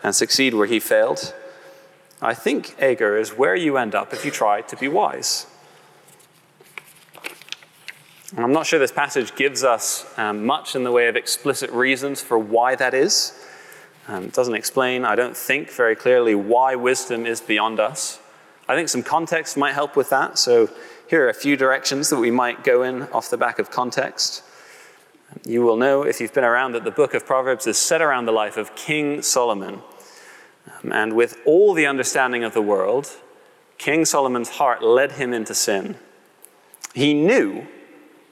and 0.02 0.14
succeed 0.14 0.54
where 0.54 0.66
he 0.66 0.80
failed. 0.80 1.34
I 2.20 2.34
think 2.34 2.74
Agur 2.80 3.16
is 3.16 3.30
where 3.36 3.54
you 3.54 3.76
end 3.76 3.94
up 3.94 4.12
if 4.12 4.24
you 4.24 4.30
try 4.30 4.62
to 4.62 4.76
be 4.76 4.88
wise. 4.88 5.46
And 8.34 8.44
I'm 8.44 8.52
not 8.52 8.66
sure 8.66 8.78
this 8.80 8.90
passage 8.90 9.36
gives 9.36 9.62
us 9.62 10.06
um, 10.18 10.44
much 10.44 10.74
in 10.74 10.82
the 10.82 10.90
way 10.90 11.06
of 11.06 11.14
explicit 11.14 11.70
reasons 11.70 12.20
for 12.20 12.36
why 12.36 12.74
that 12.74 12.94
is. 12.94 13.38
Um, 14.08 14.24
it 14.24 14.32
doesn't 14.32 14.54
explain, 14.54 15.04
I 15.04 15.14
don't 15.14 15.36
think, 15.36 15.70
very 15.70 15.94
clearly 15.94 16.34
why 16.34 16.74
wisdom 16.74 17.26
is 17.26 17.40
beyond 17.40 17.78
us. 17.78 18.18
I 18.68 18.74
think 18.74 18.88
some 18.88 19.02
context 19.02 19.56
might 19.56 19.74
help 19.74 19.96
with 19.96 20.10
that. 20.10 20.38
So 20.38 20.70
here 21.08 21.24
are 21.24 21.28
a 21.28 21.34
few 21.34 21.56
directions 21.56 22.10
that 22.10 22.18
we 22.18 22.30
might 22.30 22.64
go 22.64 22.82
in 22.82 23.02
off 23.04 23.30
the 23.30 23.36
back 23.36 23.58
of 23.58 23.70
context. 23.70 24.42
You 25.46 25.62
will 25.62 25.76
know, 25.76 26.02
if 26.02 26.20
you've 26.20 26.32
been 26.32 26.44
around, 26.44 26.72
that 26.72 26.84
the 26.84 26.90
book 26.90 27.12
of 27.12 27.26
Proverbs 27.26 27.66
is 27.66 27.76
set 27.76 28.00
around 28.00 28.26
the 28.26 28.32
life 28.32 28.56
of 28.56 28.74
King 28.76 29.20
Solomon. 29.20 29.80
Um, 30.82 30.92
and 30.92 31.12
with 31.14 31.38
all 31.44 31.74
the 31.74 31.86
understanding 31.86 32.44
of 32.44 32.54
the 32.54 32.62
world, 32.62 33.16
King 33.76 34.04
Solomon's 34.04 34.50
heart 34.50 34.82
led 34.82 35.12
him 35.12 35.34
into 35.34 35.54
sin. 35.54 35.96
He 36.94 37.12
knew 37.12 37.66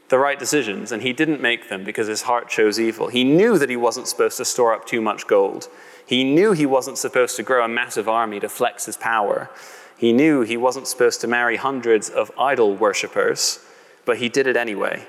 the 0.08 0.18
right 0.18 0.38
decisions 0.38 0.92
and 0.92 1.02
he 1.02 1.12
didn't 1.12 1.40
make 1.40 1.68
them 1.68 1.84
because 1.84 2.06
his 2.06 2.22
heart 2.22 2.48
chose 2.48 2.78
evil. 2.78 3.08
He 3.08 3.24
knew 3.24 3.58
that 3.58 3.70
he 3.70 3.76
wasn't 3.76 4.08
supposed 4.08 4.36
to 4.36 4.44
store 4.44 4.74
up 4.74 4.86
too 4.86 5.00
much 5.00 5.26
gold. 5.26 5.68
He 6.06 6.22
knew 6.22 6.52
he 6.52 6.66
wasn't 6.66 6.98
supposed 6.98 7.36
to 7.36 7.42
grow 7.42 7.64
a 7.64 7.68
massive 7.68 8.08
army 8.08 8.38
to 8.40 8.48
flex 8.48 8.86
his 8.86 8.96
power. 8.96 9.50
He 10.02 10.12
knew 10.12 10.40
he 10.40 10.56
wasn't 10.56 10.88
supposed 10.88 11.20
to 11.20 11.28
marry 11.28 11.54
hundreds 11.54 12.10
of 12.10 12.32
idol 12.36 12.74
worshippers, 12.74 13.60
but 14.04 14.16
he 14.16 14.28
did 14.28 14.48
it 14.48 14.56
anyway. 14.56 15.06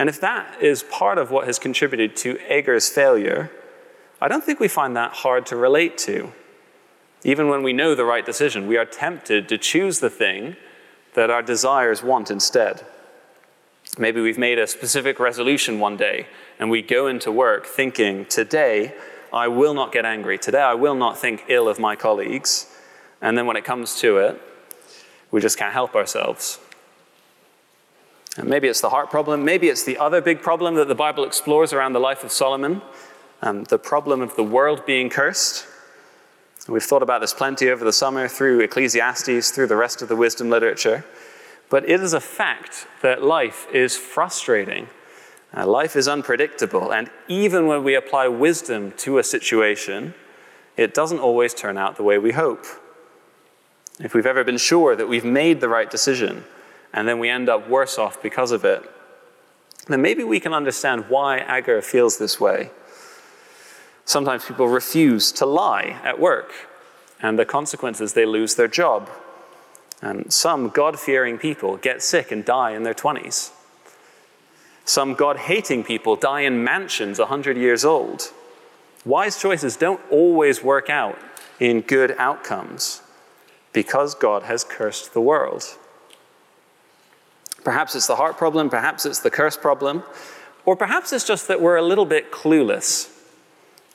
And 0.00 0.08
if 0.08 0.20
that 0.20 0.60
is 0.60 0.82
part 0.82 1.16
of 1.16 1.30
what 1.30 1.46
has 1.46 1.60
contributed 1.60 2.16
to 2.16 2.40
Agur's 2.50 2.88
failure, 2.88 3.52
I 4.20 4.26
don't 4.26 4.42
think 4.42 4.58
we 4.58 4.66
find 4.66 4.96
that 4.96 5.12
hard 5.12 5.46
to 5.46 5.54
relate 5.54 5.96
to. 5.98 6.32
Even 7.22 7.48
when 7.48 7.62
we 7.62 7.72
know 7.72 7.94
the 7.94 8.04
right 8.04 8.26
decision, 8.26 8.66
we 8.66 8.76
are 8.76 8.84
tempted 8.84 9.48
to 9.48 9.56
choose 9.56 10.00
the 10.00 10.10
thing 10.10 10.56
that 11.14 11.30
our 11.30 11.40
desires 11.40 12.02
want 12.02 12.32
instead. 12.32 12.84
Maybe 13.96 14.20
we've 14.20 14.38
made 14.38 14.58
a 14.58 14.66
specific 14.66 15.20
resolution 15.20 15.78
one 15.78 15.96
day 15.96 16.26
and 16.58 16.68
we 16.68 16.82
go 16.82 17.06
into 17.06 17.30
work 17.30 17.64
thinking, 17.64 18.26
today 18.26 18.96
I 19.32 19.46
will 19.46 19.72
not 19.72 19.92
get 19.92 20.04
angry. 20.04 20.36
Today 20.36 20.62
I 20.62 20.74
will 20.74 20.96
not 20.96 21.16
think 21.16 21.44
ill 21.46 21.68
of 21.68 21.78
my 21.78 21.94
colleagues. 21.94 22.74
And 23.20 23.36
then 23.36 23.46
when 23.46 23.56
it 23.56 23.64
comes 23.64 23.96
to 24.00 24.18
it, 24.18 24.40
we 25.30 25.40
just 25.40 25.58
can't 25.58 25.72
help 25.72 25.94
ourselves. 25.94 26.58
And 28.36 28.48
maybe 28.48 28.68
it's 28.68 28.80
the 28.80 28.90
heart 28.90 29.10
problem. 29.10 29.44
Maybe 29.44 29.68
it's 29.68 29.84
the 29.84 29.98
other 29.98 30.20
big 30.20 30.40
problem 30.40 30.76
that 30.76 30.88
the 30.88 30.94
Bible 30.94 31.24
explores 31.24 31.72
around 31.72 31.92
the 31.92 32.00
life 32.00 32.22
of 32.22 32.30
Solomon 32.30 32.82
um, 33.42 33.64
the 33.64 33.78
problem 33.78 34.20
of 34.20 34.34
the 34.36 34.42
world 34.42 34.84
being 34.84 35.08
cursed. 35.08 35.66
We've 36.68 36.82
thought 36.82 37.02
about 37.02 37.20
this 37.20 37.32
plenty 37.32 37.70
over 37.70 37.84
the 37.84 37.92
summer 37.92 38.28
through 38.28 38.60
Ecclesiastes, 38.60 39.50
through 39.50 39.68
the 39.68 39.76
rest 39.76 40.02
of 40.02 40.08
the 40.08 40.16
wisdom 40.16 40.50
literature. 40.50 41.04
But 41.70 41.88
it 41.88 42.00
is 42.00 42.12
a 42.12 42.20
fact 42.20 42.86
that 43.02 43.22
life 43.22 43.66
is 43.72 43.96
frustrating. 43.96 44.88
Uh, 45.56 45.66
life 45.66 45.96
is 45.96 46.08
unpredictable. 46.08 46.92
And 46.92 47.10
even 47.26 47.66
when 47.66 47.84
we 47.84 47.94
apply 47.94 48.28
wisdom 48.28 48.92
to 48.98 49.18
a 49.18 49.24
situation, 49.24 50.14
it 50.76 50.92
doesn't 50.92 51.20
always 51.20 51.54
turn 51.54 51.78
out 51.78 51.96
the 51.96 52.02
way 52.02 52.18
we 52.18 52.32
hope 52.32 52.66
if 54.00 54.14
we've 54.14 54.26
ever 54.26 54.44
been 54.44 54.58
sure 54.58 54.94
that 54.94 55.08
we've 55.08 55.24
made 55.24 55.60
the 55.60 55.68
right 55.68 55.90
decision 55.90 56.44
and 56.92 57.08
then 57.08 57.18
we 57.18 57.28
end 57.28 57.48
up 57.48 57.68
worse 57.68 57.98
off 57.98 58.22
because 58.22 58.52
of 58.52 58.64
it, 58.64 58.88
then 59.88 60.02
maybe 60.02 60.22
we 60.22 60.40
can 60.40 60.52
understand 60.52 61.08
why 61.08 61.38
Agur 61.38 61.82
feels 61.82 62.18
this 62.18 62.38
way. 62.40 62.70
Sometimes 64.04 64.44
people 64.44 64.68
refuse 64.68 65.32
to 65.32 65.46
lie 65.46 66.00
at 66.02 66.18
work, 66.18 66.52
and 67.20 67.38
the 67.38 67.44
consequence 67.44 68.00
is 68.00 68.12
they 68.12 68.24
lose 68.24 68.54
their 68.54 68.68
job. 68.68 69.10
And 70.00 70.32
some 70.32 70.68
God 70.68 70.98
fearing 70.98 71.36
people 71.36 71.76
get 71.76 72.02
sick 72.02 72.30
and 72.30 72.44
die 72.44 72.70
in 72.70 72.84
their 72.84 72.94
20s. 72.94 73.50
Some 74.84 75.14
God 75.14 75.36
hating 75.36 75.84
people 75.84 76.16
die 76.16 76.40
in 76.40 76.64
mansions 76.64 77.18
100 77.18 77.56
years 77.56 77.84
old. 77.84 78.32
Wise 79.04 79.40
choices 79.40 79.76
don't 79.76 80.00
always 80.10 80.62
work 80.62 80.88
out 80.88 81.18
in 81.60 81.80
good 81.80 82.14
outcomes 82.18 83.02
because 83.72 84.14
God 84.14 84.44
has 84.44 84.64
cursed 84.64 85.12
the 85.12 85.20
world. 85.20 85.64
Perhaps 87.64 87.94
it's 87.94 88.06
the 88.06 88.16
heart 88.16 88.36
problem, 88.36 88.70
perhaps 88.70 89.04
it's 89.04 89.20
the 89.20 89.30
curse 89.30 89.56
problem, 89.56 90.02
or 90.64 90.76
perhaps 90.76 91.12
it's 91.12 91.24
just 91.24 91.48
that 91.48 91.60
we're 91.60 91.76
a 91.76 91.82
little 91.82 92.06
bit 92.06 92.32
clueless. 92.32 93.14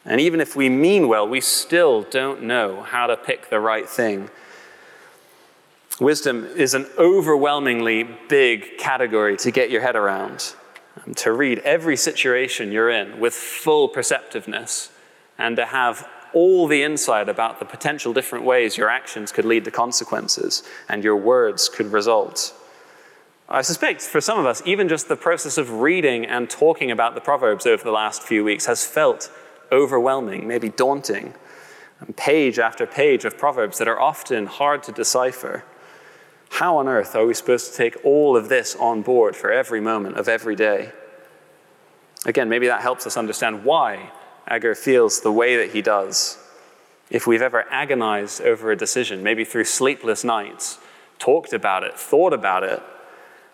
And 0.05 0.19
even 0.19 0.41
if 0.41 0.55
we 0.55 0.69
mean 0.69 1.07
well, 1.07 1.27
we 1.27 1.39
still 1.39 2.03
don't 2.03 2.43
know 2.43 2.81
how 2.81 3.07
to 3.07 3.15
pick 3.15 3.49
the 3.49 3.59
right 3.59 3.87
thing. 3.87 4.29
Wisdom 5.99 6.45
is 6.57 6.73
an 6.73 6.87
overwhelmingly 6.97 8.03
big 8.27 8.77
category 8.77 9.37
to 9.37 9.51
get 9.51 9.69
your 9.69 9.81
head 9.81 9.95
around, 9.95 10.55
um, 11.05 11.13
to 11.13 11.31
read 11.31 11.59
every 11.59 11.95
situation 11.95 12.71
you're 12.71 12.89
in 12.89 13.19
with 13.19 13.33
full 13.33 13.87
perceptiveness, 13.87 14.89
and 15.37 15.55
to 15.55 15.65
have 15.65 16.07
all 16.33 16.67
the 16.67 16.83
insight 16.83 17.29
about 17.29 17.59
the 17.59 17.65
potential 17.65 18.13
different 18.13 18.45
ways 18.45 18.77
your 18.77 18.89
actions 18.89 19.31
could 19.31 19.45
lead 19.45 19.65
to 19.65 19.71
consequences 19.71 20.63
and 20.89 21.03
your 21.03 21.15
words 21.15 21.69
could 21.69 21.91
result. 21.91 22.53
I 23.49 23.61
suspect 23.61 24.01
for 24.01 24.21
some 24.21 24.39
of 24.39 24.45
us, 24.45 24.61
even 24.65 24.87
just 24.87 25.07
the 25.07 25.15
process 25.15 25.57
of 25.57 25.81
reading 25.81 26.25
and 26.25 26.49
talking 26.49 26.91
about 26.91 27.13
the 27.13 27.21
Proverbs 27.21 27.65
over 27.65 27.83
the 27.83 27.91
last 27.91 28.23
few 28.23 28.43
weeks 28.43 28.65
has 28.65 28.85
felt 28.85 29.31
overwhelming, 29.71 30.47
maybe 30.47 30.69
daunting. 30.69 31.33
And 31.99 32.15
page 32.17 32.59
after 32.59 32.85
page 32.85 33.25
of 33.25 33.37
Proverbs 33.37 33.77
that 33.77 33.87
are 33.87 33.99
often 33.99 34.45
hard 34.45 34.83
to 34.83 34.91
decipher. 34.91 35.63
How 36.49 36.77
on 36.77 36.87
earth 36.87 37.15
are 37.15 37.25
we 37.25 37.33
supposed 37.33 37.71
to 37.71 37.77
take 37.77 37.97
all 38.03 38.35
of 38.35 38.49
this 38.49 38.75
on 38.75 39.01
board 39.01 39.35
for 39.35 39.51
every 39.51 39.81
moment 39.81 40.17
of 40.17 40.27
every 40.27 40.55
day? 40.55 40.91
Again, 42.25 42.49
maybe 42.49 42.67
that 42.67 42.81
helps 42.81 43.05
us 43.05 43.17
understand 43.17 43.65
why 43.65 44.11
Agur 44.47 44.75
feels 44.75 45.21
the 45.21 45.31
way 45.31 45.55
that 45.57 45.71
he 45.71 45.81
does. 45.81 46.37
If 47.09 47.27
we've 47.27 47.41
ever 47.41 47.65
agonized 47.69 48.41
over 48.41 48.71
a 48.71 48.75
decision, 48.75 49.23
maybe 49.23 49.45
through 49.45 49.65
sleepless 49.65 50.23
nights, 50.23 50.79
talked 51.19 51.53
about 51.53 51.83
it, 51.83 51.97
thought 51.97 52.33
about 52.33 52.63
it, 52.63 52.81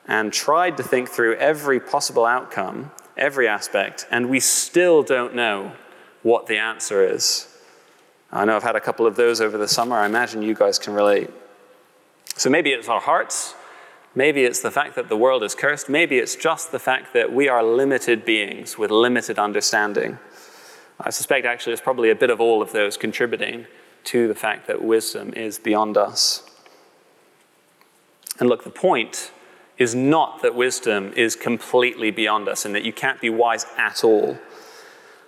and 0.07 0.33
tried 0.33 0.77
to 0.77 0.83
think 0.83 1.09
through 1.09 1.35
every 1.35 1.79
possible 1.79 2.25
outcome, 2.25 2.91
every 3.17 3.47
aspect, 3.47 4.07
and 4.09 4.29
we 4.29 4.39
still 4.39 5.03
don't 5.03 5.35
know 5.35 5.73
what 6.23 6.47
the 6.47 6.57
answer 6.57 7.03
is. 7.03 7.47
I 8.31 8.45
know 8.45 8.55
I've 8.55 8.63
had 8.63 8.75
a 8.75 8.81
couple 8.81 9.05
of 9.05 9.15
those 9.15 9.41
over 9.41 9.57
the 9.57 9.67
summer. 9.67 9.97
I 9.97 10.05
imagine 10.05 10.41
you 10.41 10.53
guys 10.53 10.79
can 10.79 10.93
relate. 10.93 11.29
So 12.35 12.49
maybe 12.49 12.71
it's 12.71 12.87
our 12.87 13.01
hearts. 13.01 13.55
Maybe 14.15 14.43
it's 14.43 14.61
the 14.61 14.71
fact 14.71 14.95
that 14.95 15.09
the 15.09 15.17
world 15.17 15.43
is 15.43 15.55
cursed. 15.55 15.89
Maybe 15.89 16.17
it's 16.17 16.35
just 16.35 16.71
the 16.71 16.79
fact 16.79 17.13
that 17.13 17.31
we 17.33 17.47
are 17.47 17.63
limited 17.63 18.25
beings 18.25 18.77
with 18.77 18.91
limited 18.91 19.37
understanding. 19.37 20.19
I 20.99 21.11
suspect 21.11 21.45
actually 21.45 21.73
it's 21.73 21.81
probably 21.81 22.09
a 22.09 22.15
bit 22.15 22.29
of 22.29 22.41
all 22.41 22.61
of 22.61 22.71
those 22.71 22.97
contributing 22.97 23.65
to 24.05 24.27
the 24.27 24.35
fact 24.35 24.67
that 24.67 24.81
wisdom 24.81 25.33
is 25.33 25.57
beyond 25.59 25.97
us. 25.97 26.43
And 28.39 28.49
look, 28.49 28.63
the 28.63 28.69
point 28.69 29.31
is 29.77 29.95
not 29.95 30.41
that 30.41 30.55
wisdom 30.55 31.13
is 31.13 31.35
completely 31.35 32.11
beyond 32.11 32.49
us 32.49 32.65
and 32.65 32.75
that 32.75 32.83
you 32.83 32.91
can't 32.91 33.21
be 33.21 33.29
wise 33.29 33.65
at 33.77 34.03
all, 34.03 34.37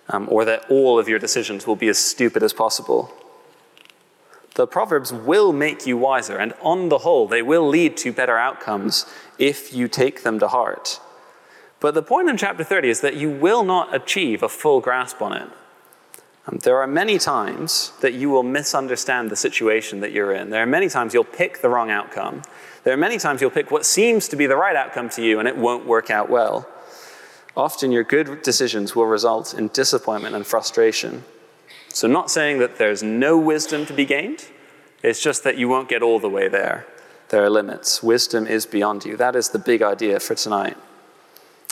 um, 0.08 0.28
or 0.30 0.44
that 0.44 0.70
all 0.70 0.98
of 0.98 1.08
your 1.08 1.18
decisions 1.18 1.66
will 1.66 1.76
be 1.76 1.88
as 1.88 1.98
stupid 1.98 2.42
as 2.42 2.52
possible. 2.52 3.12
The 4.54 4.66
Proverbs 4.66 5.12
will 5.12 5.52
make 5.54 5.86
you 5.86 5.96
wiser, 5.96 6.36
and 6.36 6.52
on 6.60 6.90
the 6.90 6.98
whole, 6.98 7.26
they 7.26 7.40
will 7.40 7.66
lead 7.66 7.96
to 7.98 8.12
better 8.12 8.36
outcomes 8.36 9.06
if 9.38 9.72
you 9.72 9.88
take 9.88 10.22
them 10.22 10.38
to 10.40 10.48
heart. 10.48 11.00
But 11.80 11.94
the 11.94 12.02
point 12.02 12.28
in 12.28 12.36
chapter 12.36 12.62
30 12.62 12.90
is 12.90 13.00
that 13.00 13.16
you 13.16 13.30
will 13.30 13.64
not 13.64 13.94
achieve 13.94 14.42
a 14.42 14.50
full 14.50 14.80
grasp 14.82 15.22
on 15.22 15.32
it. 15.32 15.48
Um, 16.46 16.58
there 16.62 16.78
are 16.78 16.86
many 16.86 17.18
times 17.18 17.92
that 18.00 18.14
you 18.14 18.28
will 18.28 18.42
misunderstand 18.42 19.30
the 19.30 19.36
situation 19.36 20.00
that 20.00 20.12
you're 20.12 20.32
in. 20.32 20.50
There 20.50 20.62
are 20.62 20.66
many 20.66 20.88
times 20.88 21.14
you'll 21.14 21.24
pick 21.24 21.62
the 21.62 21.68
wrong 21.68 21.90
outcome. 21.90 22.42
There 22.84 22.92
are 22.92 22.98
many 22.98 23.18
times 23.18 23.40
you'll 23.40 23.50
pick 23.50 23.70
what 23.70 23.86
seems 23.86 24.26
to 24.28 24.36
be 24.36 24.46
the 24.46 24.56
right 24.56 24.74
outcome 24.74 25.08
to 25.10 25.22
you 25.22 25.38
and 25.38 25.46
it 25.46 25.56
won't 25.56 25.86
work 25.86 26.10
out 26.10 26.28
well. 26.28 26.68
Often 27.56 27.92
your 27.92 28.02
good 28.02 28.42
decisions 28.42 28.96
will 28.96 29.06
result 29.06 29.54
in 29.54 29.68
disappointment 29.68 30.34
and 30.34 30.44
frustration. 30.44 31.24
So, 31.88 32.08
not 32.08 32.30
saying 32.30 32.58
that 32.58 32.78
there's 32.78 33.02
no 33.02 33.36
wisdom 33.36 33.84
to 33.86 33.92
be 33.92 34.06
gained, 34.06 34.46
it's 35.02 35.20
just 35.20 35.44
that 35.44 35.58
you 35.58 35.68
won't 35.68 35.90
get 35.90 36.02
all 36.02 36.18
the 36.18 36.28
way 36.28 36.48
there. 36.48 36.86
There 37.28 37.44
are 37.44 37.50
limits. 37.50 38.02
Wisdom 38.02 38.46
is 38.46 38.64
beyond 38.64 39.04
you. 39.04 39.16
That 39.16 39.36
is 39.36 39.50
the 39.50 39.58
big 39.58 39.82
idea 39.82 40.18
for 40.18 40.34
tonight. 40.34 40.76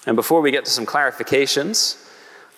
And 0.06 0.16
before 0.16 0.42
we 0.42 0.50
get 0.50 0.64
to 0.66 0.70
some 0.70 0.86
clarifications, 0.86 2.06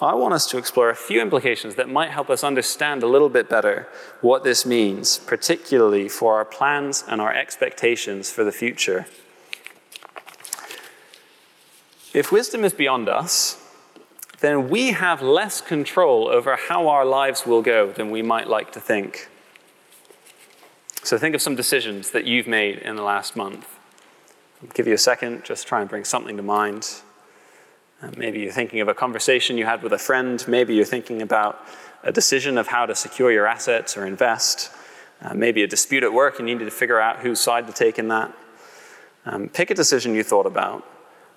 I 0.02 0.14
want 0.14 0.34
us 0.34 0.46
to 0.46 0.58
explore 0.58 0.90
a 0.90 0.96
few 0.96 1.22
implications 1.22 1.76
that 1.76 1.88
might 1.88 2.10
help 2.10 2.28
us 2.28 2.42
understand 2.42 3.04
a 3.04 3.06
little 3.06 3.28
bit 3.28 3.48
better 3.48 3.88
what 4.20 4.42
this 4.42 4.66
means, 4.66 5.18
particularly 5.18 6.08
for 6.08 6.34
our 6.34 6.44
plans 6.44 7.04
and 7.06 7.20
our 7.20 7.32
expectations 7.32 8.28
for 8.30 8.42
the 8.42 8.50
future. 8.50 9.06
If 12.12 12.32
wisdom 12.32 12.64
is 12.64 12.72
beyond 12.72 13.08
us, 13.08 13.58
then 14.40 14.68
we 14.68 14.90
have 14.90 15.22
less 15.22 15.60
control 15.60 16.26
over 16.28 16.56
how 16.56 16.88
our 16.88 17.04
lives 17.04 17.46
will 17.46 17.62
go 17.62 17.92
than 17.92 18.10
we 18.10 18.22
might 18.22 18.48
like 18.48 18.72
to 18.72 18.80
think. 18.80 19.28
So 21.04 21.16
think 21.16 21.36
of 21.36 21.40
some 21.40 21.54
decisions 21.54 22.10
that 22.10 22.24
you've 22.24 22.48
made 22.48 22.78
in 22.78 22.96
the 22.96 23.02
last 23.02 23.36
month. 23.36 23.78
I'll 24.60 24.68
give 24.70 24.88
you 24.88 24.94
a 24.94 24.98
second, 24.98 25.44
just 25.44 25.68
try 25.68 25.80
and 25.80 25.88
bring 25.88 26.04
something 26.04 26.36
to 26.36 26.42
mind. 26.42 27.02
Maybe 28.16 28.40
you're 28.40 28.52
thinking 28.52 28.80
of 28.80 28.88
a 28.88 28.94
conversation 28.94 29.56
you 29.56 29.64
had 29.64 29.82
with 29.82 29.92
a 29.92 29.98
friend. 29.98 30.44
Maybe 30.48 30.74
you're 30.74 30.84
thinking 30.84 31.22
about 31.22 31.64
a 32.02 32.10
decision 32.12 32.58
of 32.58 32.68
how 32.68 32.86
to 32.86 32.94
secure 32.94 33.30
your 33.30 33.46
assets 33.46 33.96
or 33.96 34.06
invest. 34.06 34.70
Uh, 35.20 35.34
maybe 35.34 35.62
a 35.62 35.68
dispute 35.68 36.02
at 36.02 36.12
work 36.12 36.40
and 36.40 36.48
you 36.48 36.56
need 36.56 36.64
to 36.64 36.70
figure 36.70 37.00
out 37.00 37.20
whose 37.20 37.40
side 37.40 37.66
to 37.68 37.72
take 37.72 37.98
in 37.98 38.08
that. 38.08 38.32
Um, 39.24 39.48
pick 39.48 39.70
a 39.70 39.74
decision 39.74 40.14
you 40.14 40.24
thought 40.24 40.46
about 40.46 40.84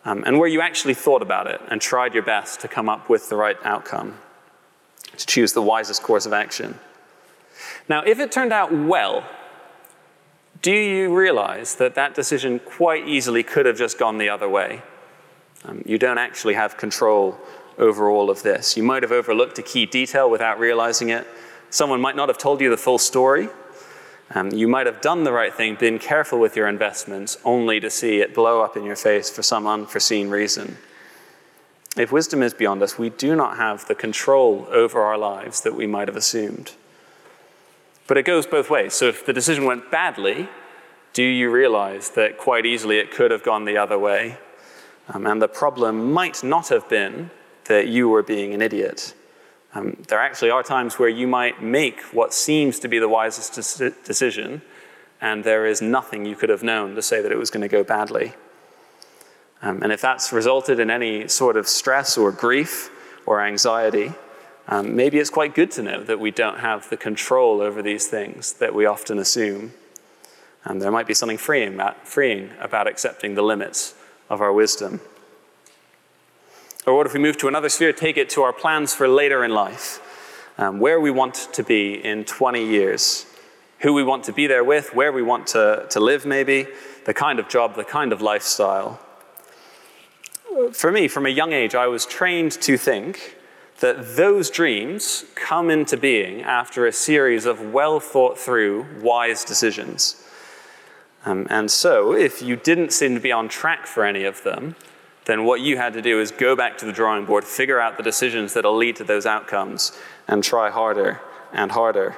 um, 0.06 0.24
and 0.26 0.40
where 0.40 0.50
you 0.50 0.62
actually 0.62 0.96
thought 0.96 1.22
about 1.22 1.46
it 1.46 1.62
and 1.70 1.80
tried 1.80 2.16
your 2.16 2.24
best 2.24 2.62
to 2.62 2.68
come 2.68 2.90
up 2.90 3.10
with 3.10 3.30
the 3.30 3.36
right 3.36 3.58
outcome, 3.64 4.18
to 5.18 5.26
choose 5.26 5.54
the 5.54 5.62
wisest 5.62 6.02
course 6.02 6.26
of 6.26 6.34
action. 6.34 6.80
Now, 7.88 8.02
if 8.02 8.20
it 8.20 8.32
turned 8.32 8.52
out 8.52 8.74
well, 8.74 9.24
do 10.64 10.72
you 10.72 11.16
realize 11.16 11.76
that 11.76 11.94
that 11.94 12.16
decision 12.16 12.60
quite 12.60 13.08
easily 13.08 13.44
could 13.44 13.68
have 13.68 13.78
just 13.78 14.00
gone 14.00 14.18
the 14.18 14.30
other 14.30 14.50
way? 14.50 14.82
Um, 15.68 15.82
you 15.86 15.98
don't 15.98 16.18
actually 16.18 16.54
have 16.54 16.78
control 16.78 17.38
over 17.78 18.10
all 18.10 18.30
of 18.30 18.44
this. 18.44 18.78
You 18.78 18.84
might 18.84 19.04
have 19.04 19.12
overlooked 19.12 19.58
a 19.60 19.64
key 19.64 19.86
detail 19.86 20.30
without 20.30 20.60
realizing 20.60 21.10
it. 21.10 21.28
Someone 21.70 22.00
might 22.00 22.16
not 22.16 22.30
have 22.30 22.38
told 22.38 22.62
you 22.62 22.70
the 22.70 22.78
full 22.78 22.98
story. 22.98 23.50
Um, 24.34 24.52
you 24.52 24.68
might 24.68 24.86
have 24.88 25.02
done 25.02 25.24
the 25.24 25.32
right 25.32 25.54
thing, 25.54 25.76
been 25.76 26.00
careful 26.00 26.40
with 26.40 26.56
your 26.56 26.68
investments, 26.68 27.38
only 27.46 27.80
to 27.80 27.90
see 27.90 28.22
it 28.22 28.34
blow 28.34 28.62
up 28.62 28.76
in 28.76 28.84
your 28.84 28.96
face 28.96 29.30
for 29.30 29.44
some 29.44 29.68
unforeseen 29.68 30.30
reason. 30.30 30.78
If 31.96 32.12
wisdom 32.12 32.42
is 32.42 32.54
beyond 32.54 32.82
us, 32.82 32.98
we 32.98 33.10
do 33.10 33.36
not 33.36 33.58
have 33.58 33.88
the 33.88 33.96
control 33.96 34.68
over 34.72 35.02
our 35.02 35.18
lives 35.18 35.62
that 35.62 35.76
we 35.76 35.86
might 35.86 36.08
have 36.08 36.18
assumed. 36.18 36.74
But 38.08 38.18
it 38.18 38.24
goes 38.24 38.46
both 38.46 38.70
ways. 38.70 38.94
So 38.94 39.08
if 39.08 39.26
the 39.26 39.34
decision 39.34 39.66
went 39.66 39.92
badly, 39.92 40.50
do 41.14 41.24
you 41.24 41.50
realize 41.50 42.10
that 42.12 42.38
quite 42.38 42.66
easily 42.66 42.98
it 42.98 43.12
could 43.12 43.32
have 43.32 43.44
gone 43.44 43.66
the 43.66 43.78
other 43.78 43.98
way? 43.98 44.38
Um, 45.10 45.26
and 45.28 45.42
the 45.42 45.48
problem 45.48 46.12
might 46.12 46.44
not 46.44 46.70
have 46.70 46.90
been 46.90 47.30
that 47.66 47.88
you 47.88 48.10
were 48.10 48.24
being 48.24 48.54
an 48.54 48.62
idiot. 48.62 49.14
Um, 49.74 49.98
there 50.08 50.20
actually 50.20 50.52
are 50.52 50.64
times 50.64 50.98
where 50.98 51.10
you 51.10 51.28
might 51.28 51.62
make 51.62 52.02
what 52.14 52.34
seems 52.34 52.80
to 52.80 52.88
be 52.88 52.98
the 52.98 53.10
wisest 53.10 53.78
de- 53.78 53.92
decision, 54.06 54.62
and 55.22 55.44
there 55.44 55.66
is 55.66 55.82
nothing 55.82 56.26
you 56.26 56.36
could 56.36 56.50
have 56.50 56.64
known 56.64 56.96
to 56.96 57.02
say 57.02 57.22
that 57.22 57.32
it 57.32 57.38
was 57.38 57.50
going 57.50 57.62
to 57.62 57.68
go 57.68 57.84
badly. 57.84 58.34
Um, 59.62 59.84
and 59.84 59.92
if 59.92 60.02
that's 60.02 60.32
resulted 60.32 60.80
in 60.80 60.90
any 60.90 61.28
sort 61.28 61.58
of 61.58 61.68
stress 61.68 62.18
or 62.18 62.32
grief 62.32 62.90
or 63.26 63.42
anxiety, 63.42 64.14
um, 64.68 64.96
maybe 64.96 65.20
it's 65.20 65.30
quite 65.30 65.54
good 65.54 65.72
to 65.72 65.84
know 65.84 66.04
that 66.04 66.20
we 66.20 66.32
don't 66.32 66.60
have 66.60 66.90
the 66.90 66.98
control 66.98 67.62
over 67.62 67.82
these 67.82 68.08
things 68.08 68.54
that 68.54 68.74
we 68.74 68.86
often 68.86 69.20
assume. 69.20 69.74
And 70.64 70.82
there 70.82 70.92
might 70.92 71.06
be 71.06 71.14
something 71.14 71.38
freeing 71.38 71.76
about, 71.76 72.08
freeing 72.08 72.52
about 72.60 72.88
accepting 72.88 73.36
the 73.36 73.44
limits 73.44 73.94
of 74.30 74.42
our 74.42 74.54
wisdom? 74.54 75.02
Or 76.86 76.96
what 76.96 77.08
if 77.08 77.14
we 77.14 77.20
move 77.20 77.38
to 77.38 77.48
another 77.48 77.70
sphere, 77.70 77.94
take 77.94 78.18
it 78.18 78.30
to 78.32 78.44
our 78.44 78.54
plans 78.54 78.94
for 78.94 79.08
later 79.08 79.44
in 79.44 79.52
life, 79.52 80.00
um, 80.58 80.80
where 80.80 81.00
we 81.00 81.10
want 81.10 81.50
to 81.54 81.64
be 81.64 81.94
in 81.94 82.26
20 82.26 82.64
years, 82.64 83.26
who 83.80 83.94
we 83.94 84.04
want 84.04 84.24
to 84.26 84.34
be 84.34 84.46
there 84.46 84.64
with, 84.64 84.94
where 84.94 85.12
we 85.12 85.24
want 85.24 85.48
to, 85.48 85.88
to 85.90 86.00
live, 86.00 86.26
maybe, 86.26 86.68
the 87.06 87.14
kind 87.14 87.40
of 87.40 87.50
job, 87.50 87.76
the 87.76 87.84
kind 87.84 88.14
of 88.14 88.22
lifestyle. 88.22 89.00
For 90.72 90.92
me, 90.92 91.08
from 91.08 91.26
a 91.26 91.30
young 91.30 91.54
age, 91.54 91.76
I 91.76 91.88
was 91.88 92.06
trained 92.06 92.52
to 92.62 92.78
think 92.78 93.36
that 93.80 94.16
those 94.16 94.50
dreams 94.50 95.26
come 95.36 95.70
into 95.70 95.98
being 95.98 96.42
after 96.42 96.86
a 96.86 96.94
series 96.94 97.46
of 97.46 97.74
well 97.74 98.00
thought 98.00 98.38
through, 98.38 98.86
wise 99.02 99.44
decisions. 99.44 100.25
Um, 101.26 101.48
and 101.50 101.70
so, 101.72 102.14
if 102.14 102.42
you 102.42 102.56
didn't 102.56 102.94
seem 102.94 103.16
to 103.16 103.20
be 103.20 103.32
on 103.32 103.50
track 103.50 103.88
for 103.88 104.06
any 104.06 104.24
of 104.26 104.44
them, 104.44 104.76
then 105.26 105.44
what 105.44 105.60
you 105.60 105.78
had 105.78 105.94
to 105.94 106.02
do 106.02 106.22
is 106.22 106.32
go 106.32 106.56
back 106.56 106.78
to 106.78 106.86
the 106.86 106.92
drawing 106.92 107.26
board, 107.26 107.44
figure 107.44 107.80
out 107.80 107.98
the 107.98 108.04
decisions 108.04 108.54
that'll 108.54 108.78
lead 108.78 108.96
to 108.98 109.04
those 109.04 109.26
outcomes, 109.26 109.92
and 110.28 110.44
try 110.44 110.70
harder 110.70 111.20
and 111.52 111.72
harder. 111.72 112.16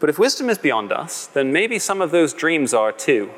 But 0.00 0.10
if 0.10 0.18
wisdom 0.18 0.50
is 0.50 0.58
beyond 0.58 0.92
us, 0.92 1.26
then 1.26 1.52
maybe 1.52 1.78
some 1.78 2.00
of 2.00 2.10
those 2.10 2.34
dreams 2.34 2.74
are 2.74 2.92
too. 2.92 3.30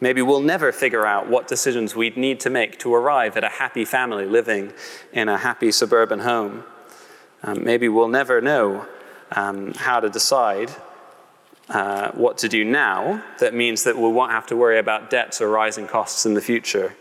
Maybe 0.00 0.22
we'll 0.22 0.40
never 0.40 0.72
figure 0.72 1.04
out 1.04 1.28
what 1.28 1.46
decisions 1.46 1.94
we'd 1.94 2.16
need 2.16 2.40
to 2.40 2.50
make 2.50 2.78
to 2.78 2.94
arrive 2.94 3.36
at 3.36 3.44
a 3.44 3.48
happy 3.48 3.84
family 3.84 4.24
living 4.24 4.72
in 5.12 5.28
a 5.28 5.36
happy 5.36 5.72
suburban 5.72 6.20
home. 6.20 6.64
Um, 7.42 7.64
maybe 7.64 7.88
we'll 7.88 8.08
never 8.08 8.40
know 8.40 8.86
um, 9.32 9.74
how 9.74 10.00
to 10.00 10.08
decide 10.08 10.70
uh, 11.70 12.10
what 12.12 12.36
to 12.38 12.48
do 12.48 12.64
now 12.64 13.22
that 13.38 13.54
means 13.54 13.84
that 13.84 13.96
we 13.96 14.08
won't 14.08 14.32
have 14.32 14.46
to 14.46 14.56
worry 14.56 14.78
about 14.78 15.08
debts 15.08 15.40
or 15.40 15.48
rising 15.48 15.86
costs 15.86 16.26
in 16.26 16.34
the 16.34 16.40
future. 16.40 16.94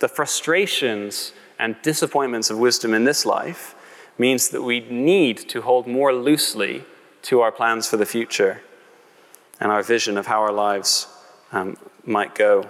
The 0.00 0.08
frustrations 0.08 1.32
and 1.58 1.76
disappointments 1.82 2.50
of 2.50 2.58
wisdom 2.58 2.92
in 2.92 3.04
this 3.04 3.24
life 3.24 3.74
means 4.18 4.50
that 4.50 4.62
we 4.62 4.80
need 4.80 5.38
to 5.48 5.62
hold 5.62 5.86
more 5.86 6.12
loosely 6.12 6.84
to 7.22 7.40
our 7.40 7.52
plans 7.52 7.88
for 7.88 7.96
the 7.96 8.04
future 8.06 8.60
and 9.58 9.72
our 9.72 9.82
vision 9.82 10.18
of 10.18 10.26
how 10.26 10.40
our 10.40 10.52
lives 10.52 11.06
um, 11.52 11.76
might 12.04 12.34
go. 12.34 12.68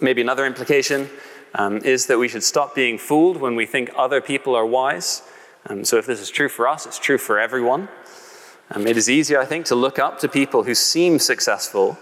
Maybe 0.00 0.20
another 0.20 0.44
implication 0.44 1.08
um, 1.54 1.78
is 1.78 2.06
that 2.06 2.18
we 2.18 2.28
should 2.28 2.42
stop 2.42 2.74
being 2.74 2.98
fooled 2.98 3.36
when 3.36 3.54
we 3.54 3.66
think 3.66 3.90
other 3.96 4.20
people 4.20 4.54
are 4.54 4.66
wise. 4.66 5.22
Um, 5.66 5.84
so, 5.84 5.98
if 5.98 6.06
this 6.06 6.20
is 6.20 6.30
true 6.30 6.48
for 6.48 6.66
us, 6.66 6.86
it's 6.86 6.98
true 6.98 7.18
for 7.18 7.38
everyone. 7.38 7.88
Um, 8.74 8.86
it 8.86 8.96
is 8.96 9.10
easier, 9.10 9.38
I 9.38 9.44
think, 9.44 9.66
to 9.66 9.74
look 9.74 9.98
up 9.98 10.18
to 10.20 10.28
people 10.28 10.62
who 10.62 10.74
seem 10.74 11.18
successful. 11.18 11.98